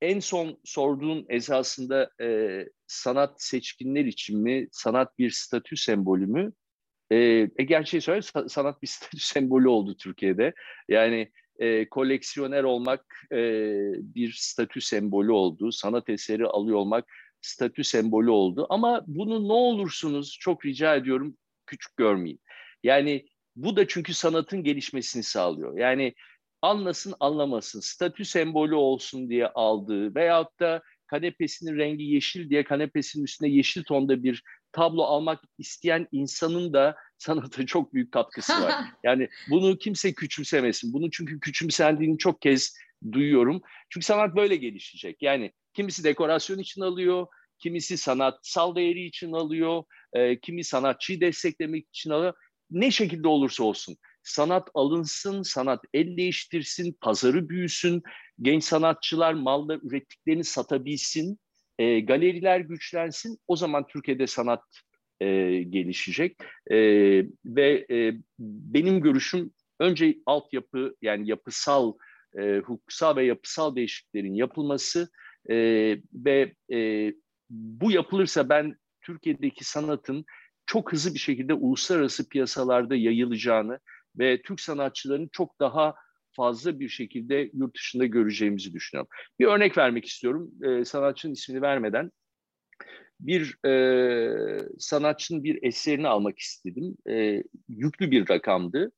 [0.00, 6.52] en son sorduğun esasında e, sanat seçkinler için mi, sanat bir statü sembolü mü?
[7.10, 7.16] E,
[7.56, 10.54] e gerçeği söyle sanat bir statü sembolü oldu Türkiye'de.
[10.88, 13.38] Yani e, koleksiyoner olmak e,
[14.14, 15.72] bir statü sembolü oldu.
[15.72, 17.04] Sanat eseri alıyor olmak
[17.40, 18.66] statü sembolü oldu.
[18.70, 21.36] Ama bunu ne olursunuz çok rica ediyorum
[21.66, 22.40] küçük görmeyin.
[22.82, 23.26] Yani
[23.56, 25.78] bu da çünkü sanatın gelişmesini sağlıyor.
[25.78, 26.14] Yani
[26.62, 33.48] anlasın anlamasın, statü sembolü olsun diye aldığı veyahut da kanepesinin rengi yeşil diye kanepesinin üstüne
[33.48, 34.42] yeşil tonda bir
[34.72, 38.74] tablo almak isteyen insanın da sanata çok büyük katkısı var.
[39.04, 40.92] Yani bunu kimse küçümsemesin.
[40.92, 42.76] Bunu çünkü küçümsendiğini çok kez
[43.12, 43.62] duyuyorum.
[43.90, 45.22] Çünkü sanat böyle gelişecek.
[45.22, 47.26] Yani kimisi dekorasyon için alıyor,
[47.58, 49.82] kimisi sanatsal değeri için alıyor,
[50.12, 52.34] e, kimi sanatçıyı desteklemek için alıyor.
[52.70, 53.96] Ne şekilde olursa olsun
[54.30, 58.02] sanat alınsın, sanat el değiştirsin, pazarı büyüsün,
[58.42, 61.38] genç sanatçılar malda ürettiklerini satabilsin,
[61.78, 63.38] e, galeriler güçlensin.
[63.48, 64.62] O zaman Türkiye'de sanat
[65.20, 65.26] e,
[65.62, 66.36] gelişecek
[66.70, 66.76] e,
[67.44, 71.94] ve e, benim görüşüm önce altyapı yani yapısal,
[72.38, 75.08] e, hukuksal ve yapısal değişikliklerin yapılması
[75.50, 75.56] e,
[76.14, 77.12] ve e,
[77.50, 80.24] bu yapılırsa ben Türkiye'deki sanatın
[80.66, 83.78] çok hızlı bir şekilde uluslararası piyasalarda yayılacağını
[84.18, 85.94] ve Türk sanatçılarının çok daha
[86.36, 89.08] fazla bir şekilde yurt dışında göreceğimizi düşünüyorum.
[89.38, 90.50] Bir örnek vermek istiyorum.
[90.62, 92.10] E, sanatçının ismini vermeden
[93.20, 96.96] bir e, sanatçının bir eserini almak istedim.
[97.10, 98.92] E, yüklü bir rakamdı.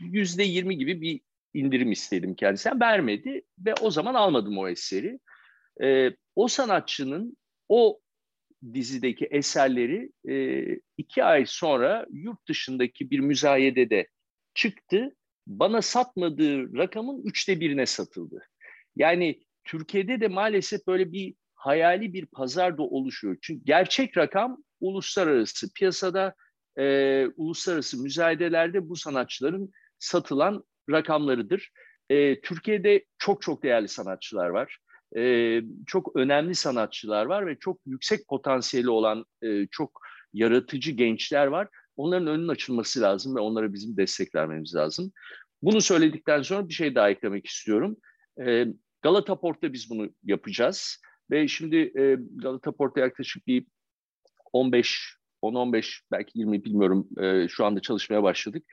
[0.00, 1.20] yüzde yirmi gibi bir
[1.54, 2.80] indirim istedim kendisinden.
[2.80, 5.18] Vermedi ve o zaman almadım o eseri.
[6.36, 7.36] O sanatçının
[7.68, 8.00] o
[8.74, 10.10] dizideki eserleri
[10.96, 14.08] iki ay sonra yurt dışındaki bir müzayedede
[14.54, 15.16] çıktı.
[15.46, 18.42] Bana satmadığı rakamın üçte birine satıldı.
[18.96, 23.36] Yani Türkiye'de de maalesef böyle bir hayali bir pazar da oluşuyor.
[23.42, 26.34] Çünkü gerçek rakam uluslararası piyasada,
[26.78, 31.70] e, uluslararası müzayedelerde bu sanatçıların satılan rakamlarıdır.
[32.10, 34.78] E, Türkiye'de çok çok değerli sanatçılar var.
[35.16, 40.00] E, çok önemli sanatçılar var ve çok yüksek potansiyeli olan e, çok
[40.32, 41.68] yaratıcı gençler var.
[41.96, 45.12] Onların önünün açılması lazım ve onlara bizim destek vermemiz lazım.
[45.62, 47.96] Bunu söyledikten sonra bir şey daha eklemek istiyorum.
[48.46, 48.66] E,
[49.02, 51.00] Galata Port'ta biz bunu yapacağız.
[51.30, 53.66] Ve şimdi e, Galata Port'ta yaklaşık bir
[54.52, 58.64] 15, 10-15 belki 20 bilmiyorum e, şu anda çalışmaya başladık.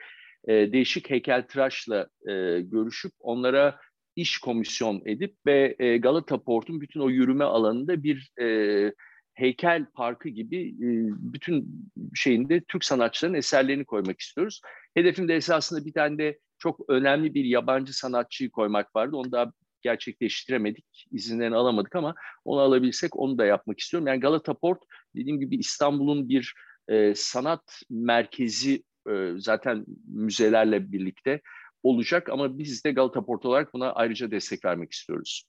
[0.48, 3.80] E, değişik heykeltıraşla e, görüşüp onlara
[4.16, 8.94] iş komisyon edip ve e, Galata Port'un bütün o yürüme alanında bir e,
[9.34, 10.88] heykel parkı gibi e,
[11.34, 14.62] bütün şeyinde Türk sanatçıların eserlerini koymak istiyoruz.
[14.94, 19.16] Hedefimde esasında bir tane de çok önemli bir yabancı sanatçıyı koymak vardı.
[19.16, 19.52] Onu daha
[19.82, 24.08] gerçekleştiremedik, izinlerini alamadık ama onu alabilsek onu da yapmak istiyorum.
[24.08, 24.80] Yani Galata Port
[25.16, 26.54] dediğim gibi İstanbul'un bir
[26.88, 31.42] e, sanat merkezi e, zaten müzelerle birlikte
[31.84, 35.44] olacak ama biz de Galata Port olarak buna ayrıca destek vermek istiyoruz.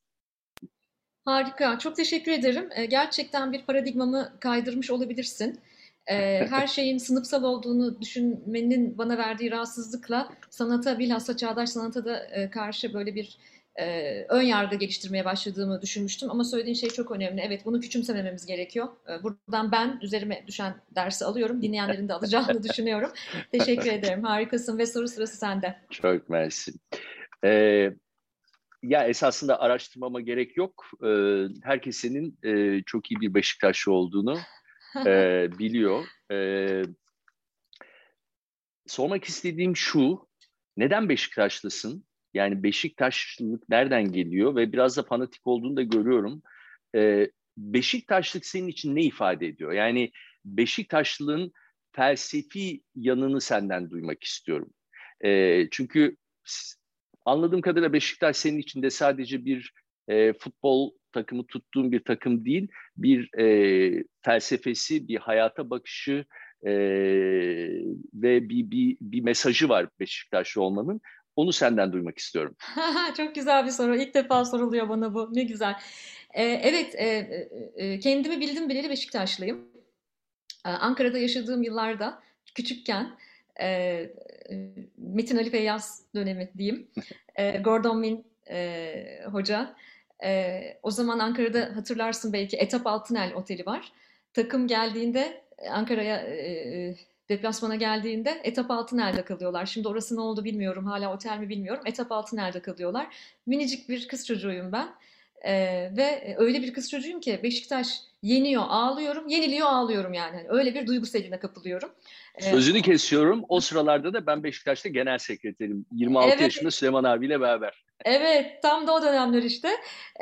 [1.25, 2.69] Harika, çok teşekkür ederim.
[2.91, 5.61] Gerçekten bir paradigmamı kaydırmış olabilirsin.
[6.07, 13.15] Her şeyin sınıfsal olduğunu düşünmenin bana verdiği rahatsızlıkla sanata, bilhassa çağdaş sanata da karşı böyle
[13.15, 13.39] bir
[13.77, 16.31] e, ön yargı geliştirmeye başladığımı düşünmüştüm.
[16.31, 17.41] Ama söylediğin şey çok önemli.
[17.41, 18.89] Evet bunu küçümsemememiz gerekiyor.
[19.09, 21.63] E, buradan ben üzerime düşen dersi alıyorum.
[21.63, 23.11] Dinleyenlerin de alacağını düşünüyorum.
[23.53, 24.25] Teşekkür ederim.
[24.25, 25.77] Harikasın ve soru sırası sende.
[25.91, 26.73] Çok mersi.
[27.45, 27.91] Ee,
[28.83, 30.91] ya esasında araştırmama gerek yok.
[31.05, 34.39] Ee, herkesin e, çok iyi bir Beşiktaşlı olduğunu
[35.07, 36.05] e, biliyor.
[36.33, 36.83] Ee,
[38.87, 40.29] sormak istediğim şu.
[40.77, 42.05] Neden Beşiktaşlısın?
[42.35, 46.43] Yani Beşiktaşlılık nereden geliyor ve biraz da fanatik olduğunu da görüyorum.
[46.95, 49.73] Ee, Beşiktaşlık senin için ne ifade ediyor?
[49.73, 50.11] Yani
[50.45, 51.53] Beşiktaşlılığın
[51.93, 54.71] felsefi yanını senden duymak istiyorum.
[55.25, 56.17] Ee, çünkü
[57.25, 59.73] anladığım kadarıyla Beşiktaş senin içinde sadece bir
[60.09, 66.25] e, futbol takımı tuttuğun bir takım değil, bir e, felsefesi, bir hayata bakışı
[66.67, 66.73] e,
[68.15, 71.01] ve bir, bir, bir mesajı var Beşiktaşlı olmanın.
[71.37, 72.57] Onu senden duymak istiyorum.
[73.17, 73.97] Çok güzel bir soru.
[73.97, 75.31] İlk defa soruluyor bana bu.
[75.35, 75.77] Ne güzel.
[76.35, 77.07] Ee, evet, e,
[77.77, 79.69] e, kendimi bildim bileli Beşiktaşlıyım.
[80.67, 82.23] Ee, Ankara'da yaşadığım yıllarda
[82.55, 83.19] küçükken
[83.61, 84.11] e,
[84.97, 86.89] Metin Ali Feyyaz dönemi diyeyim.
[87.37, 89.77] E, Gordon Min e, hoca.
[90.25, 93.93] E, o zaman Ankara'da hatırlarsın belki Etap Altınel Oteli var.
[94.33, 96.95] Takım geldiğinde Ankara'ya e,
[97.29, 99.67] deplasmana geldiğinde etap altın elde kalıyorlar.
[99.67, 100.87] Şimdi orası ne oldu bilmiyorum.
[100.87, 101.83] Hala otel mi bilmiyorum.
[101.87, 103.07] Etap altın elde kalıyorlar.
[103.47, 104.89] Minicik bir kız çocuğuyum ben.
[105.47, 110.37] Ee, ve öyle bir kız çocuğuyum ki Beşiktaş yeniyor ağlıyorum, yeniliyor ağlıyorum yani.
[110.37, 111.91] Hani öyle bir duygu seline kapılıyorum.
[112.35, 113.45] Ee, Sözünü kesiyorum.
[113.49, 115.87] O sıralarda da ben Beşiktaş'ta genel sekreterim.
[115.93, 117.84] 26 evet, yaşında Süleyman abiyle beraber.
[118.05, 119.69] Evet, tam da o dönemler işte.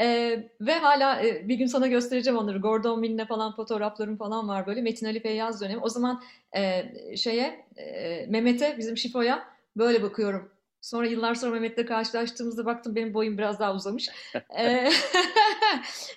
[0.01, 2.59] Ee, ve hala e, bir gün sana göstereceğim onları.
[2.59, 4.83] Gordon Mill'le falan fotoğraflarım falan var böyle.
[4.83, 5.81] Metin Ali Feyyaz dönemi.
[5.81, 6.23] O zaman
[6.57, 6.83] e,
[7.17, 9.45] şeye, e, Mehmet'e, bizim Şifo'ya
[9.77, 10.53] böyle bakıyorum.
[10.81, 14.09] Sonra yıllar sonra Mehmet'le karşılaştığımızda baktım benim boyum biraz daha uzamış.
[14.59, 14.91] Ee,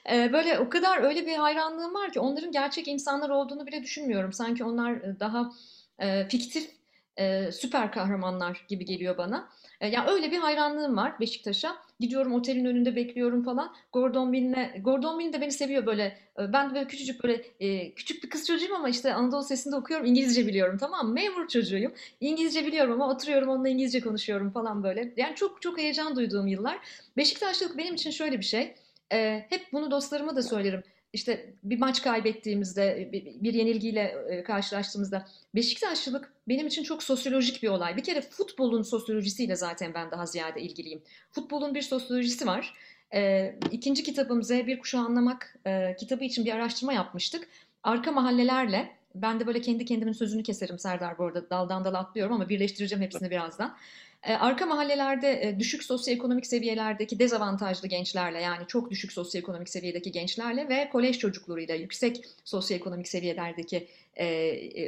[0.12, 4.34] e, böyle o kadar öyle bir hayranlığım var ki onların gerçek insanlar olduğunu bile düşünmüyorum.
[4.34, 5.52] Sanki onlar daha
[6.00, 6.72] e, fiktif
[7.18, 9.50] e, süper kahramanlar gibi geliyor bana.
[9.82, 11.76] E, yani öyle bir hayranlığım var Beşiktaş'a.
[12.00, 13.76] Gidiyorum otelin önünde bekliyorum falan.
[13.94, 16.04] Gordon Mill'le, Gordon Mill de beni seviyor böyle.
[16.40, 20.06] E, ben böyle küçücük böyle e, küçük bir kız çocuğum ama işte Anadolu Sesi'nde okuyorum.
[20.06, 21.14] İngilizce biliyorum tamam?
[21.14, 21.94] Memur çocuğuyum.
[22.22, 25.14] İngilizce biliyorum ama oturuyorum onunla İngilizce konuşuyorum falan böyle.
[25.18, 26.80] Yani çok çok heyecan duyduğum yıllar.
[27.18, 28.76] Beşiktaşlık benim için şöyle bir şey.
[29.14, 30.84] E, hep bunu dostlarıma da söylerim
[31.16, 33.10] işte bir maç kaybettiğimizde,
[33.42, 37.98] bir yenilgiyle e, karşılaştığımızda Beşiktaşlılık benim için çok sosyolojik bir olay.
[37.98, 41.02] Bir kere futbolun sosyolojisiyle zaten ben daha ziyade ilgiliyim.
[41.32, 42.74] Futbolun bir sosyolojisi var.
[43.14, 47.48] E, ikinci kitabım Z1 Kuşağı Anlamak e, kitabı için bir araştırma yapmıştık.
[47.84, 52.34] Arka mahallelerle, ben de böyle kendi kendimin sözünü keserim Serdar bu arada daldan dala atlıyorum
[52.34, 53.78] ama birleştireceğim hepsini birazdan.
[54.24, 60.70] E, arka mahallelerde e, düşük sosyoekonomik seviyelerdeki dezavantajlı gençlerle yani çok düşük sosyoekonomik seviyedeki gençlerle
[60.70, 63.88] ve kolej çocuklarıyla yüksek sosyoekonomik seviyelerdeki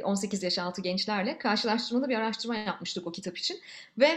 [0.04, 3.60] 18 yaş altı gençlerle karşılaştırmalı bir araştırma yapmıştık o kitap için
[3.98, 4.08] ve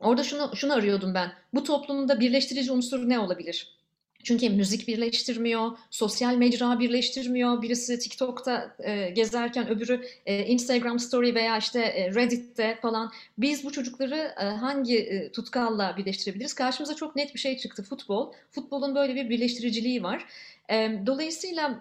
[0.00, 1.32] orada şunu şunu arıyordum ben.
[1.54, 3.77] Bu toplumda birleştirici unsur ne olabilir?
[4.24, 7.62] Çünkü müzik birleştirmiyor, sosyal mecra birleştirmiyor.
[7.62, 13.12] Birisi TikTok'ta e, gezerken öbürü e, Instagram Story veya işte e, Reddit'te falan.
[13.38, 16.54] Biz bu çocukları e, hangi e, tutkalla birleştirebiliriz?
[16.54, 18.32] Karşımıza çok net bir şey çıktı futbol.
[18.50, 20.26] Futbolun böyle bir birleştiriciliği var.
[21.06, 21.80] Dolayısıyla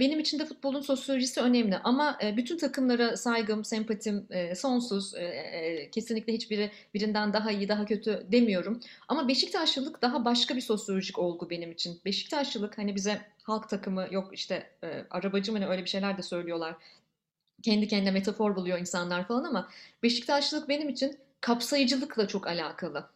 [0.00, 5.14] benim için de futbolun sosyolojisi önemli ama bütün takımlara saygım, sempatim sonsuz.
[5.92, 8.80] Kesinlikle hiçbiri birinden daha iyi, daha kötü demiyorum.
[9.08, 12.00] Ama Beşiktaşlılık daha başka bir sosyolojik olgu benim için.
[12.04, 14.70] Beşiktaşlılık hani bize halk takımı yok işte
[15.10, 16.74] arabacı mı ne öyle bir şeyler de söylüyorlar.
[17.62, 19.68] Kendi kendine metafor buluyor insanlar falan ama
[20.02, 23.08] Beşiktaşlılık benim için kapsayıcılıkla çok alakalı.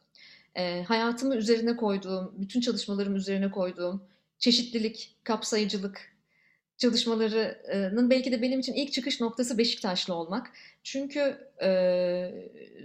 [0.88, 4.02] hayatımı üzerine koyduğum, bütün çalışmalarımı üzerine koyduğum,
[4.42, 6.12] çeşitlilik, kapsayıcılık
[6.76, 10.52] çalışmalarının belki de benim için ilk çıkış noktası Beşiktaşlı olmak.
[10.82, 11.70] Çünkü e,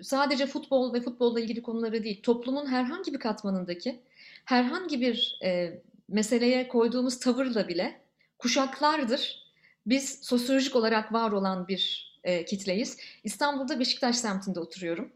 [0.04, 4.00] sadece futbol ve futbolla ilgili konuları değil, toplumun herhangi bir katmanındaki
[4.46, 8.02] herhangi bir e, meseleye koyduğumuz tavırla bile
[8.38, 9.48] kuşaklardır
[9.86, 12.98] biz sosyolojik olarak var olan bir e, kitleyiz.
[13.24, 15.12] İstanbul'da Beşiktaş semtinde oturuyorum.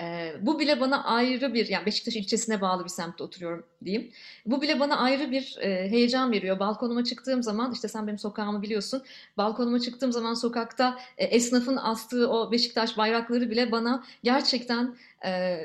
[0.00, 4.10] E, bu bile bana ayrı bir, yani Beşiktaş ilçesine bağlı bir semtte oturuyorum diyeyim.
[4.46, 6.58] Bu bile bana ayrı bir e, heyecan veriyor.
[6.58, 9.02] Balkonuma çıktığım zaman, işte sen benim sokağımı biliyorsun.
[9.36, 15.58] Balkonuma çıktığım zaman sokakta e, esnafın astığı o Beşiktaş bayrakları bile bana gerçekten e,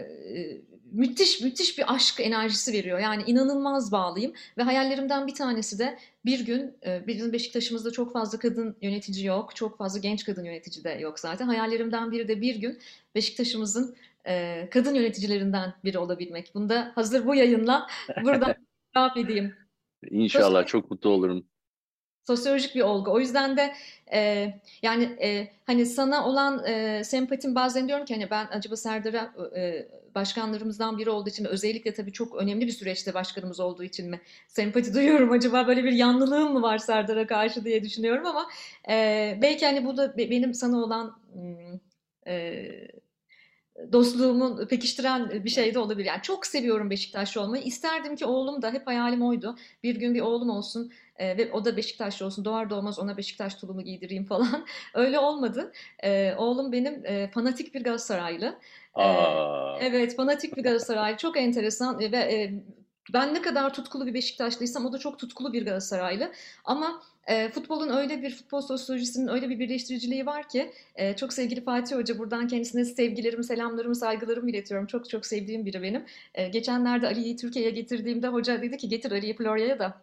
[0.91, 2.99] müthiş müthiş bir aşk enerjisi veriyor.
[2.99, 6.73] Yani inanılmaz bağlıyım ve hayallerimden bir tanesi de bir gün
[7.07, 11.47] bizim Beşiktaş'ımızda çok fazla kadın yönetici yok, çok fazla genç kadın yönetici de yok zaten.
[11.47, 12.79] Hayallerimden biri de bir gün
[13.15, 13.95] Beşiktaş'ımızın
[14.27, 16.51] e, kadın yöneticilerinden biri olabilmek.
[16.55, 17.87] Bunda hazır bu yayınla
[18.23, 18.55] buradan
[18.95, 19.55] cevap edeyim.
[20.09, 21.45] İnşallah Sosyolojik, çok mutlu olurum.
[22.27, 23.11] Sosyolojik bir olgu.
[23.11, 23.73] O yüzden de
[24.13, 29.33] e, yani e, hani sana olan e, sempatim bazen diyorum ki hani ben acaba Serdar'a
[29.55, 34.21] e, başkanlarımızdan biri olduğu için özellikle tabii çok önemli bir süreçte başkanımız olduğu için mi
[34.47, 38.49] sempati duyuyorum acaba böyle bir yanlılığım mı var Serdar'a karşı diye düşünüyorum ama
[38.89, 41.19] e, belki hani bu da benim sana olan
[42.27, 42.67] e,
[43.91, 46.05] dostluğumu pekiştiren bir şey de olabilir.
[46.05, 47.63] Yani çok seviyorum Beşiktaşlı olmayı.
[47.63, 49.55] İsterdim ki oğlum da hep hayalim oydu.
[49.83, 52.45] Bir gün bir oğlum olsun e, ve o da Beşiktaşlı olsun.
[52.45, 54.65] Doğar doğmaz ona Beşiktaş tulumu giydireyim falan.
[54.93, 55.71] Öyle olmadı.
[56.03, 58.59] E, oğlum benim e, fanatik bir Galatasaraylı.
[58.97, 59.05] E,
[59.79, 61.17] evet fanatik bir Galatasaraylı.
[61.17, 62.53] Çok enteresan ve e,
[63.13, 66.31] ben ne kadar tutkulu bir Beşiktaşlıysam o da çok tutkulu bir Galatasaraylı.
[66.65, 71.63] Ama e, futbolun öyle bir futbol sosyolojisinin öyle bir birleştiriciliği var ki e, çok sevgili
[71.63, 74.87] Fatih Hoca buradan kendisine sevgilerimi, selamlarımı, saygılarımı iletiyorum.
[74.87, 76.05] Çok çok sevdiğim biri benim.
[76.35, 80.01] E, geçenlerde Ali'yi Türkiye'ye getirdiğimde hoca dedi ki getir Ali'yi Florya'ya da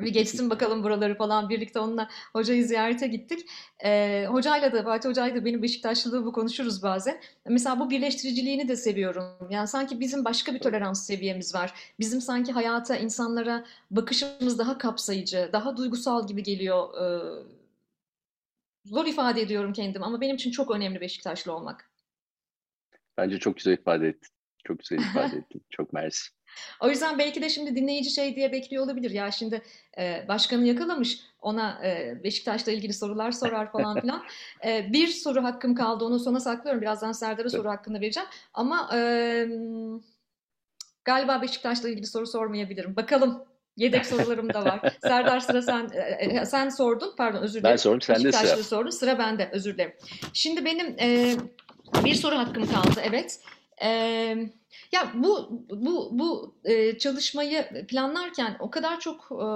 [0.00, 3.48] bir geçsin bakalım buraları falan birlikte onunla hocayı ziyarete gittik.
[3.84, 7.20] Ee, hocayla da Fatih Hocayla da benim Beşiktaşlılığı konuşuruz bazen.
[7.48, 9.24] Mesela bu birleştiriciliğini de seviyorum.
[9.50, 11.74] Yani sanki bizim başka bir tolerans seviyemiz var.
[12.00, 16.88] Bizim sanki hayata, insanlara bakışımız daha kapsayıcı, daha duygusal gibi geliyor.
[17.00, 17.42] Ee,
[18.84, 21.90] zor ifade ediyorum kendim ama benim için çok önemli Beşiktaşlı olmak.
[23.18, 24.30] Bence çok güzel ifade ettin.
[24.64, 25.62] Çok güzel ifade ettin.
[25.70, 26.30] Çok mersi.
[26.80, 29.10] O yüzden belki de şimdi dinleyici şey diye bekliyor olabilir.
[29.10, 29.62] Ya şimdi
[29.98, 34.22] e, başkanı yakalamış ona e, Beşiktaş'la ilgili sorular sorar falan filan.
[34.66, 36.82] E, bir soru hakkım kaldı onu sona saklıyorum.
[36.82, 38.28] Birazdan Serdar'a soru hakkını vereceğim.
[38.54, 39.00] Ama e,
[41.04, 42.96] galiba Beşiktaş'la ilgili soru sormayabilirim.
[42.96, 43.44] Bakalım
[43.76, 44.92] Yedek sorularım da var.
[45.02, 47.14] Serdar sıra sen e, sen sordun.
[47.16, 47.72] Pardon özür dilerim.
[47.72, 48.62] Ben sordum sen de sıra.
[48.62, 48.90] sordun.
[48.90, 49.50] Sıra bende.
[49.52, 49.92] Özür dilerim.
[50.32, 51.36] Şimdi benim e,
[52.04, 53.02] bir soru hakkım kaldı.
[53.04, 53.40] Evet.
[54.92, 59.46] Ya bu bu bu e, çalışmayı planlarken o kadar çok e,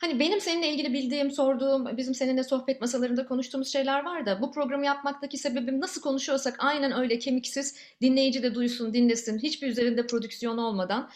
[0.00, 4.52] hani benim seninle ilgili bildiğim, sorduğum, bizim seninle sohbet masalarında konuştuğumuz şeyler var da bu
[4.52, 9.38] programı yapmaktaki sebebim nasıl konuşuyorsak aynen öyle kemiksiz dinleyici de duysun, dinlesin.
[9.38, 11.10] Hiçbir üzerinde prodüksiyon olmadan.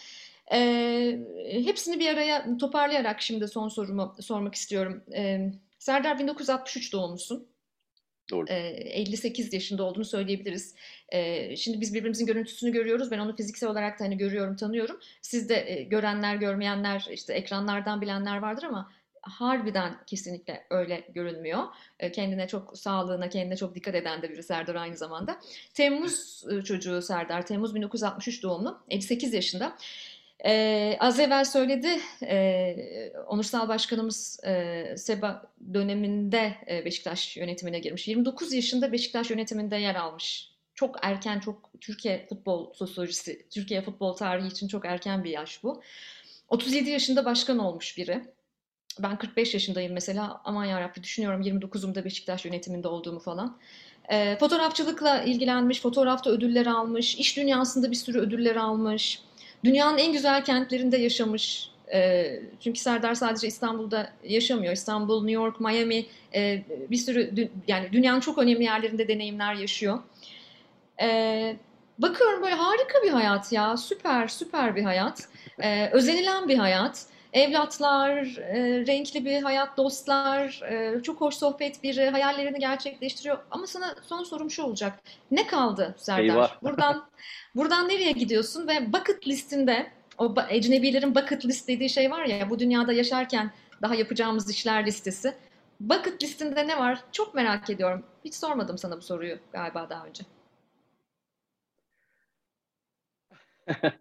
[0.52, 1.18] E,
[1.50, 5.04] hepsini bir araya toparlayarak şimdi son sorumu sormak istiyorum.
[5.14, 7.48] E, Serdar 1963 doğumlusun.
[8.30, 8.46] Doğru.
[8.48, 10.74] 58 yaşında olduğunu söyleyebiliriz.
[11.56, 13.10] Şimdi biz birbirimizin görüntüsünü görüyoruz.
[13.10, 15.00] Ben onu fiziksel olarak da hani görüyorum, tanıyorum.
[15.22, 21.64] Siz de görenler, görmeyenler, işte ekranlardan bilenler vardır ama harbiden kesinlikle öyle görünmüyor.
[22.12, 25.40] Kendine çok sağlığına, kendine çok dikkat eden de biri Serdar aynı zamanda.
[25.74, 29.76] Temmuz çocuğu Serdar, Temmuz 1963 doğumlu, 58 yaşında.
[30.44, 31.88] Ee, az evvel söyledi,
[32.22, 38.08] e, Onursal Başkanımız e, Seba döneminde e, Beşiktaş yönetimine girmiş.
[38.08, 44.46] 29 yaşında Beşiktaş yönetiminde yer almış çok erken, çok Türkiye futbol sosyolojisi, Türkiye futbol tarihi
[44.46, 45.82] için çok erken bir yaş bu.
[46.48, 48.24] 37 yaşında başkan olmuş biri.
[48.98, 50.40] Ben 45 yaşındayım mesela.
[50.44, 53.58] Aman yarabbi düşünüyorum 29'umda Beşiktaş yönetiminde olduğumu falan.
[54.08, 59.22] E, fotoğrafçılıkla ilgilenmiş, fotoğrafta ödüller almış, iş dünyasında bir sürü ödüller almış.
[59.64, 61.70] Dünyanın en güzel kentlerinde yaşamış.
[61.92, 62.26] E,
[62.60, 64.72] çünkü Serdar sadece İstanbul'da yaşamıyor.
[64.72, 69.98] İstanbul, New York, Miami e, bir sürü yani dünyanın çok önemli yerlerinde deneyimler yaşıyor.
[71.02, 71.56] E,
[71.98, 73.76] bakıyorum böyle harika bir hayat ya.
[73.76, 75.28] Süper, süper bir hayat.
[75.58, 77.06] E, özenilen bir hayat.
[77.36, 83.38] Evlatlar, e, renkli bir hayat, dostlar, e, çok hoş sohbet biri, hayallerini gerçekleştiriyor.
[83.50, 84.98] Ama sana son sorum şu olacak.
[85.30, 86.22] Ne kaldı Serdar?
[86.22, 86.56] Eyvah.
[86.62, 87.08] Buradan
[87.54, 92.58] buradan nereye gidiyorsun ve bucket listinde o ecnebilerin bucket list dediği şey var ya bu
[92.58, 95.34] dünyada yaşarken daha yapacağımız işler listesi.
[95.80, 97.04] Bucket listinde ne var?
[97.12, 98.04] Çok merak ediyorum.
[98.24, 100.24] Hiç sormadım sana bu soruyu galiba daha önce.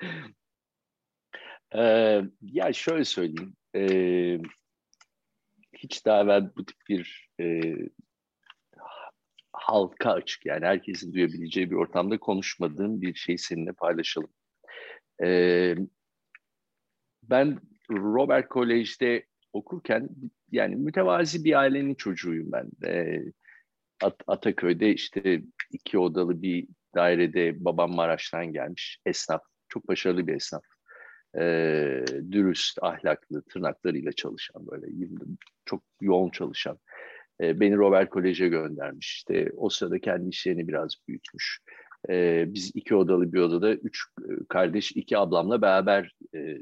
[1.76, 3.56] ee, ya şöyle söyleyeyim.
[3.76, 4.38] Ee,
[5.72, 7.62] hiç daha evvel bu tip bir e,
[9.52, 14.30] halka açık yani herkesin duyabileceği bir ortamda konuşmadığım bir şey seninle paylaşalım.
[15.22, 15.74] Ee,
[17.22, 17.60] ben
[17.90, 20.08] Robert College'de okurken
[20.50, 22.88] yani mütevazi bir ailenin çocuğuyum ben.
[22.88, 23.22] Ee,
[24.02, 28.98] At Ataköy'de işte iki odalı bir dairede babam Maraş'tan gelmiş.
[29.06, 30.62] Esnaf, çok başarılı bir esnaf.
[31.38, 34.86] Ee, dürüst, ahlaklı, tırnaklarıyla çalışan böyle
[35.64, 36.78] çok yoğun çalışan.
[37.40, 39.14] Ee, beni Robert Kolej'e göndermiş.
[39.14, 41.60] İşte o sırada kendi işlerini biraz büyütmüş.
[42.08, 46.58] Ee, biz iki odalı bir odada üç e, kardeş, iki ablamla beraber e,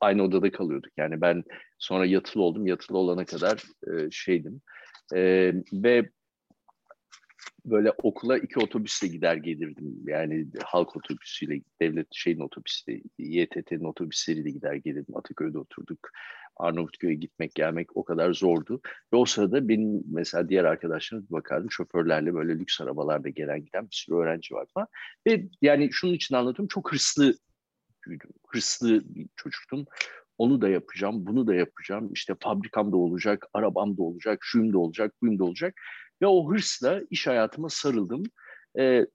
[0.00, 0.92] aynı odada kalıyorduk.
[0.96, 1.44] Yani ben
[1.78, 2.66] sonra yatılı oldum.
[2.66, 4.60] Yatılı olana kadar e, şeydim.
[5.14, 6.10] E, ve
[7.64, 10.02] böyle okula iki otobüsle gider gelirdim.
[10.06, 15.16] Yani halk otobüsüyle, devlet şeyin otobüsüyle, YTT'nin otobüsleriyle gider gelirdim.
[15.16, 16.10] Ataköy'de oturduk.
[16.56, 18.80] Arnavutköy'e gitmek gelmek o kadar zordu.
[19.12, 23.96] Ve o sırada benim mesela diğer arkadaşlarım bakardım şoförlerle böyle lüks arabalarda gelen giden bir
[23.96, 24.88] sürü öğrenci var falan.
[25.26, 27.34] Ve yani şunun için anlatıyorum çok hırslı.
[28.48, 29.86] Hırslı bir çocuktum.
[30.38, 32.12] Onu da yapacağım, bunu da yapacağım.
[32.12, 35.74] İşte fabrikam da olacak, arabam da olacak, şuyum da olacak, buyum da olacak.
[36.24, 38.22] Ve o hırsla iş hayatıma sarıldım.
[38.78, 39.06] Ee,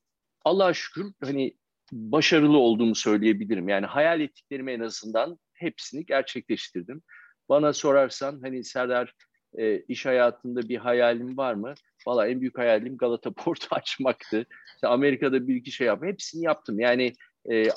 [0.45, 1.57] Allah'a şükür hani
[1.91, 3.69] başarılı olduğumu söyleyebilirim.
[3.69, 7.01] Yani hayal ettiklerimi en azından hepsini gerçekleştirdim.
[7.49, 9.13] Bana sorarsan hani Serdar
[9.57, 11.73] e, iş hayatında bir hayalim var mı?
[12.07, 14.45] Valla en büyük hayalim Galata Port'u açmaktı.
[14.75, 16.09] İşte Amerika'da bir iki şey yaptım.
[16.09, 16.79] Hepsini yaptım.
[16.79, 17.13] Yani
[17.51, 17.69] e,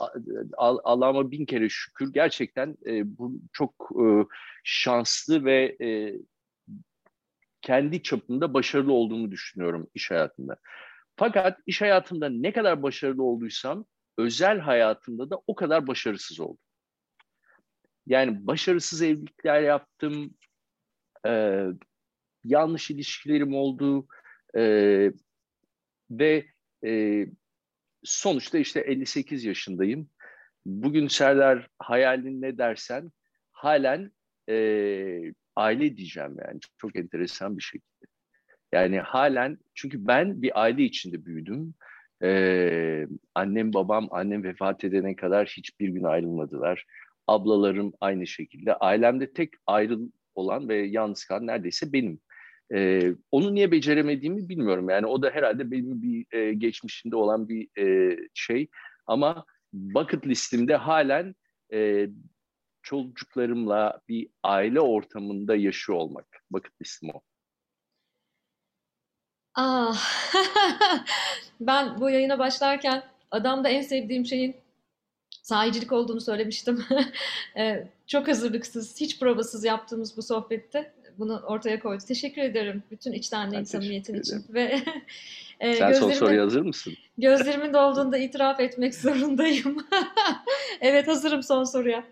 [0.85, 2.12] Allah'ıma bin kere şükür.
[2.12, 4.05] Gerçekten e, bu çok e,
[4.64, 6.14] şanslı ve e,
[7.62, 10.56] kendi çapımda başarılı olduğumu düşünüyorum iş hayatında.
[11.16, 13.84] Fakat iş hayatımda ne kadar başarılı olduysam
[14.18, 16.58] özel hayatımda da o kadar başarısız oldum.
[18.06, 20.34] Yani başarısız evlilikler yaptım,
[21.26, 21.64] e,
[22.44, 24.06] yanlış ilişkilerim oldu
[24.56, 24.62] e,
[26.10, 26.46] ve
[26.84, 27.26] e,
[28.04, 30.10] sonuçta işte 58 yaşındayım.
[30.66, 33.12] Bugün Serdar hayalin ne dersen
[33.52, 34.12] halen
[34.48, 34.54] e,
[35.57, 38.07] aile diyeceğim yani çok enteresan bir şekilde.
[38.72, 41.74] Yani halen çünkü ben bir aile içinde büyüdüm.
[42.22, 46.84] Ee, annem babam annem vefat edene kadar hiçbir gün ayrılmadılar.
[47.26, 48.74] Ablalarım aynı şekilde.
[48.74, 49.98] Ailemde tek ayrı
[50.34, 52.20] olan ve yalnız kalan neredeyse benim.
[52.74, 54.90] Ee, onu niye beceremediğimi bilmiyorum.
[54.90, 58.68] Yani o da herhalde benim bir e, geçmişinde olan bir e, şey.
[59.07, 61.34] Ama bucket listimde halen
[61.72, 62.09] e,
[62.83, 66.26] çocuklarımla bir aile ortamında yaşıyor olmak.
[66.51, 67.20] Bucket listim o.
[69.55, 70.24] Ah,
[71.61, 74.57] ben bu yayına başlarken adamda en sevdiğim şeyin
[75.43, 76.85] sahicilik olduğunu söylemiştim.
[78.07, 82.05] Çok hazırlıksız, hiç provasız yaptığımız bu sohbette bunu ortaya koydu.
[82.09, 84.45] Teşekkür ederim bütün içtenliğin, samimiyetin için.
[84.49, 84.83] Ve
[85.61, 86.95] e, Sen son soruya hazır mısın?
[87.18, 89.76] Gözlerimin dolduğunda itiraf etmek zorundayım.
[90.80, 92.05] evet hazırım son soruya.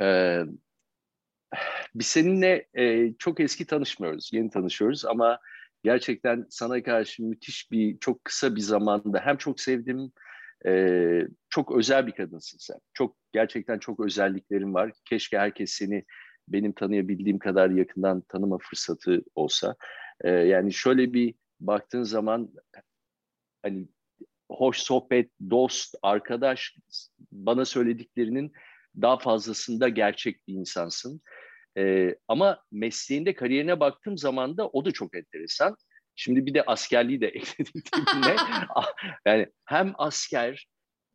[0.00, 0.42] Ee,
[1.94, 5.38] biz seninle e, çok eski tanışmıyoruz, yeni tanışıyoruz ama
[5.84, 10.12] gerçekten sana karşı müthiş bir, çok kısa bir zamanda hem çok sevdim,
[10.66, 12.78] e, çok özel bir kadınsın sen.
[12.94, 14.92] Çok gerçekten çok özelliklerin var.
[15.04, 16.04] Keşke herkes seni
[16.48, 19.76] benim tanıyabildiğim kadar yakından tanıma fırsatı olsa.
[20.20, 22.52] E, yani şöyle bir baktığın zaman
[23.62, 23.88] hani
[24.50, 26.76] hoş sohbet, dost, arkadaş
[27.32, 28.52] bana söylediklerinin
[29.02, 31.20] daha fazlasında gerçek bir insansın.
[31.78, 35.76] E, ama mesleğinde kariyerine baktığım zaman da o da çok enteresan.
[36.14, 37.82] Şimdi bir de askerliği de ekledim
[39.26, 40.68] yani hem asker,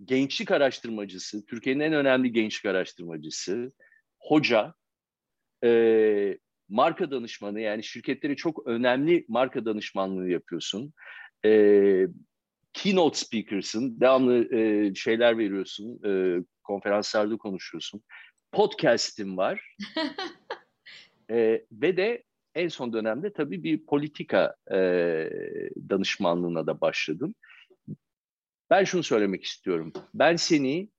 [0.05, 3.71] gençlik araştırmacısı, Türkiye'nin en önemli gençlik araştırmacısı,
[4.19, 4.73] hoca,
[5.63, 6.37] e,
[6.69, 10.93] marka danışmanı yani şirketlere çok önemli marka danışmanlığı yapıyorsun.
[11.45, 12.07] E,
[12.73, 18.01] keynote speakers'ın, devamlı e, şeyler veriyorsun, e, konferanslarda konuşuyorsun.
[18.51, 19.75] Podcast'im var.
[21.31, 22.23] e, ve de
[22.55, 24.77] en son dönemde tabii bir politika e,
[25.89, 27.35] danışmanlığına da başladım.
[28.69, 29.93] Ben şunu söylemek istiyorum.
[30.13, 30.89] Ben seni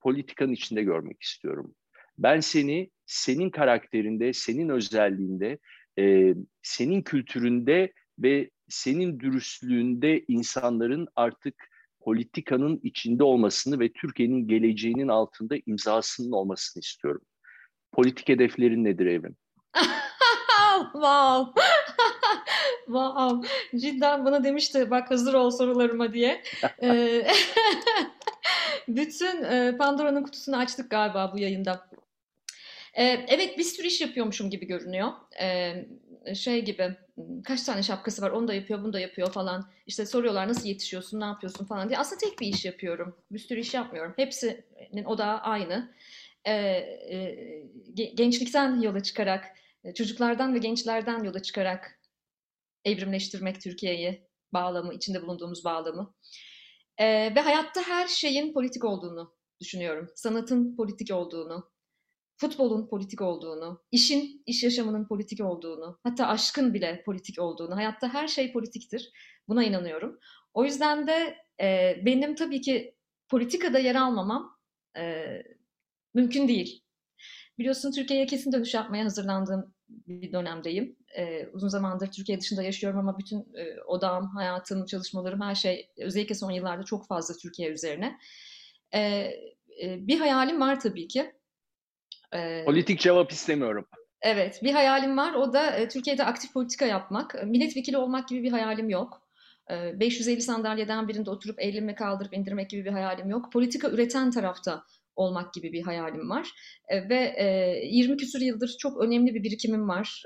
[0.00, 1.74] politikanın içinde görmek istiyorum.
[2.18, 5.58] Ben seni senin karakterinde, senin özelliğinde,
[5.98, 11.71] e, senin kültüründe ve senin dürüstlüğünde insanların artık
[12.04, 17.22] politikanın içinde olmasını ve Türkiye'nin geleceğinin altında imzasının olmasını istiyorum.
[17.92, 19.36] Politik hedeflerin nedir Evrim?
[20.92, 21.62] wow.
[22.86, 23.48] wow.
[23.76, 26.42] Cidden bana demişti bak hazır ol sorularıma diye.
[26.82, 27.26] Ee,
[28.88, 31.90] bütün e, Pandora'nın kutusunu açtık galiba bu yayında.
[32.94, 35.08] Ee, evet bir sürü iş yapıyormuşum gibi görünüyor.
[35.40, 35.86] Ee,
[36.34, 36.96] şey gibi
[37.44, 39.70] kaç tane şapkası var onu da yapıyor bunu da yapıyor falan.
[39.86, 41.98] İşte soruyorlar nasıl yetişiyorsun ne yapıyorsun falan diye.
[41.98, 43.16] Aslında tek bir iş yapıyorum.
[43.30, 44.12] Bir sürü iş yapmıyorum.
[44.16, 45.94] Hepsinin odağı aynı.
[46.44, 49.44] Ee, e, gençlikten yola çıkarak,
[49.94, 52.00] çocuklardan ve gençlerden yola çıkarak
[52.84, 56.14] evrimleştirmek Türkiye'yi, bağlamı, içinde bulunduğumuz bağlamı.
[56.98, 60.08] Ee, ve hayatta her şeyin politik olduğunu düşünüyorum.
[60.14, 61.71] Sanatın politik olduğunu,
[62.42, 68.28] futbolun politik olduğunu, işin, iş yaşamının politik olduğunu, hatta aşkın bile politik olduğunu, hayatta her
[68.28, 69.12] şey politiktir.
[69.48, 70.18] Buna inanıyorum.
[70.54, 72.94] O yüzden de e, benim tabii ki
[73.28, 74.58] politikada yer almamam
[74.96, 75.24] e,
[76.14, 76.82] mümkün değil.
[77.58, 80.96] Biliyorsun Türkiye'ye kesin dönüş yapmaya hazırlandığım bir dönemdeyim.
[81.18, 86.34] E, uzun zamandır Türkiye dışında yaşıyorum ama bütün e, odağım, hayatım, çalışmalarım, her şey özellikle
[86.34, 88.18] son yıllarda çok fazla Türkiye üzerine.
[88.94, 89.00] E,
[89.82, 91.32] e, bir hayalim var tabii ki.
[92.34, 93.86] Ee, Politik cevap istemiyorum.
[94.22, 95.34] Evet, bir hayalim var.
[95.34, 97.44] O da e, Türkiye'de aktif politika yapmak.
[97.46, 99.22] Milletvekili olmak gibi bir hayalim yok.
[99.70, 103.52] 550 e, sandalyeden birinde oturup elimi kaldırıp indirmek gibi bir hayalim yok.
[103.52, 104.84] Politika üreten tarafta
[105.16, 106.48] olmak gibi bir hayalim var.
[106.88, 107.34] E, ve
[107.84, 110.22] 20 küsur yıldır çok önemli bir birikimim var.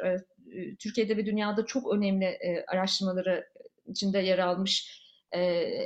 [0.79, 2.39] Türkiye'de ve dünyada çok önemli
[2.69, 3.47] araştırmaları
[3.87, 5.03] içinde yer almış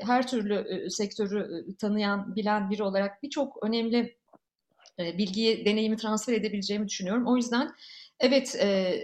[0.07, 4.20] her türlü sektörü tanıyan, bilen biri olarak birçok önemli e,
[5.19, 7.27] bilgiyi, deneyimi transfer edebileceğimi düşünüyorum.
[7.27, 7.71] O yüzden
[8.21, 9.01] evet e,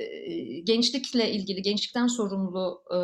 [0.65, 2.99] gençlikle ilgili, gençlikten sorumlu e,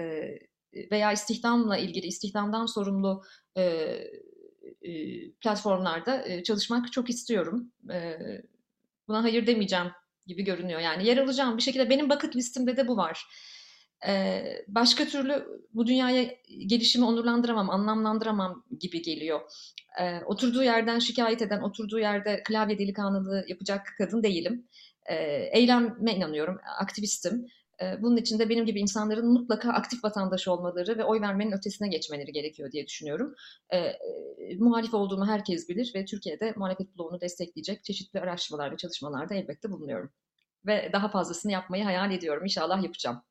[0.00, 3.22] e, veya istihdamla ilgili, istihdamdan sorumlu
[3.56, 3.62] e,
[4.82, 7.72] e, platformlarda e, çalışmak çok istiyorum.
[7.92, 8.18] E,
[9.08, 9.86] buna hayır demeyeceğim
[10.26, 10.80] gibi görünüyor.
[10.80, 13.26] Yani yer alacağım bir şekilde benim bucket listimde de bu var.
[14.68, 16.34] Başka türlü bu dünyaya
[16.66, 19.40] gelişimi onurlandıramam, anlamlandıramam gibi geliyor.
[20.26, 24.68] Oturduğu yerden şikayet eden, oturduğu yerde klavye delikanlılığı yapacak kadın değilim.
[25.52, 27.46] Eyleme inanıyorum, aktivistim.
[28.00, 32.32] Bunun için de benim gibi insanların mutlaka aktif vatandaş olmaları ve oy vermenin ötesine geçmeleri
[32.32, 33.34] gerekiyor diye düşünüyorum.
[33.72, 33.92] E,
[34.58, 40.10] muhalif olduğumu herkes bilir ve Türkiye'de muhalefet bloğunu destekleyecek çeşitli araştırmalarda, çalışmalarda elbette bulunuyorum.
[40.66, 42.44] Ve daha fazlasını yapmayı hayal ediyorum.
[42.44, 43.22] İnşallah yapacağım.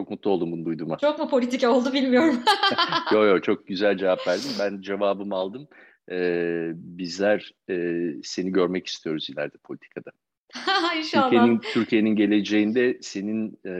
[0.00, 0.98] Çok mutlu oldum bunu duyduğuma.
[0.98, 2.42] Çok mu politik oldu bilmiyorum.
[3.12, 4.50] yo yo çok güzel cevap verdin.
[4.60, 5.68] Ben cevabımı aldım.
[6.10, 10.10] Ee, bizler e, seni görmek istiyoruz ileride politikada.
[10.98, 11.30] İnşallah.
[11.30, 13.72] Türkiye'nin Türkiye'nin geleceğinde senin e,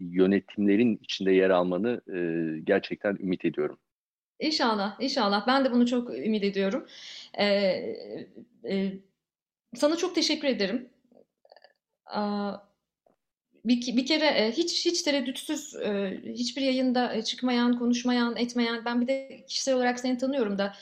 [0.00, 2.18] yönetimlerin içinde yer almanı e,
[2.64, 3.78] gerçekten ümit ediyorum.
[4.40, 5.46] İnşallah, inşallah.
[5.46, 6.86] Ben de bunu çok ümit ediyorum.
[7.38, 7.44] Ee,
[8.64, 8.92] e,
[9.74, 10.88] sana çok teşekkür ederim.
[12.06, 12.67] Aa,
[13.68, 19.00] bir, bir kere e, hiç hiç tereddütsüz e, hiçbir yayında e, çıkmayan, konuşmayan, etmeyen ben
[19.00, 20.74] bir de kişisel olarak seni tanıyorum da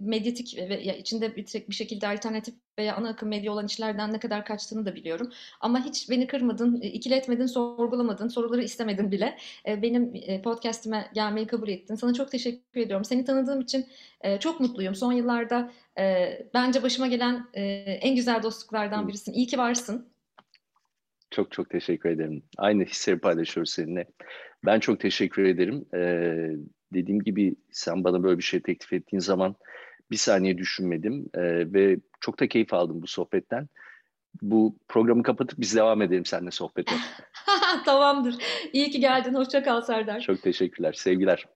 [0.00, 4.44] medyatik ve içinde bir, bir şekilde alternatif veya ana akım medya olan işlerden ne kadar
[4.44, 5.32] kaçtığını da biliyorum.
[5.60, 9.38] Ama hiç beni kırmadın, ikiletmedin, sorgulamadın, soruları istemedin bile.
[9.66, 10.12] Benim
[10.42, 11.94] podcastime gelmeyi kabul ettin.
[11.94, 13.04] Sana çok teşekkür ediyorum.
[13.04, 13.86] Seni tanıdığım için
[14.40, 14.94] çok mutluyum.
[14.94, 15.70] Son yıllarda
[16.54, 17.46] bence başıma gelen
[18.02, 19.32] en güzel dostluklardan birisin.
[19.32, 20.17] İyi ki varsın.
[21.30, 22.42] Çok çok teşekkür ederim.
[22.56, 24.06] Aynı hisleri paylaşıyoruz seninle.
[24.66, 25.84] Ben çok teşekkür ederim.
[25.94, 26.50] Ee,
[26.92, 29.56] dediğim gibi sen bana böyle bir şey teklif ettiğin zaman
[30.10, 33.68] bir saniye düşünmedim ee, ve çok da keyif aldım bu sohbetten.
[34.42, 36.94] Bu programı kapatıp biz devam edelim seninle sohbete.
[37.84, 38.34] Tamamdır.
[38.72, 39.34] İyi ki geldin.
[39.34, 40.20] Hoşça kal Serdar.
[40.20, 40.92] Çok teşekkürler.
[40.92, 41.46] Sevgiler.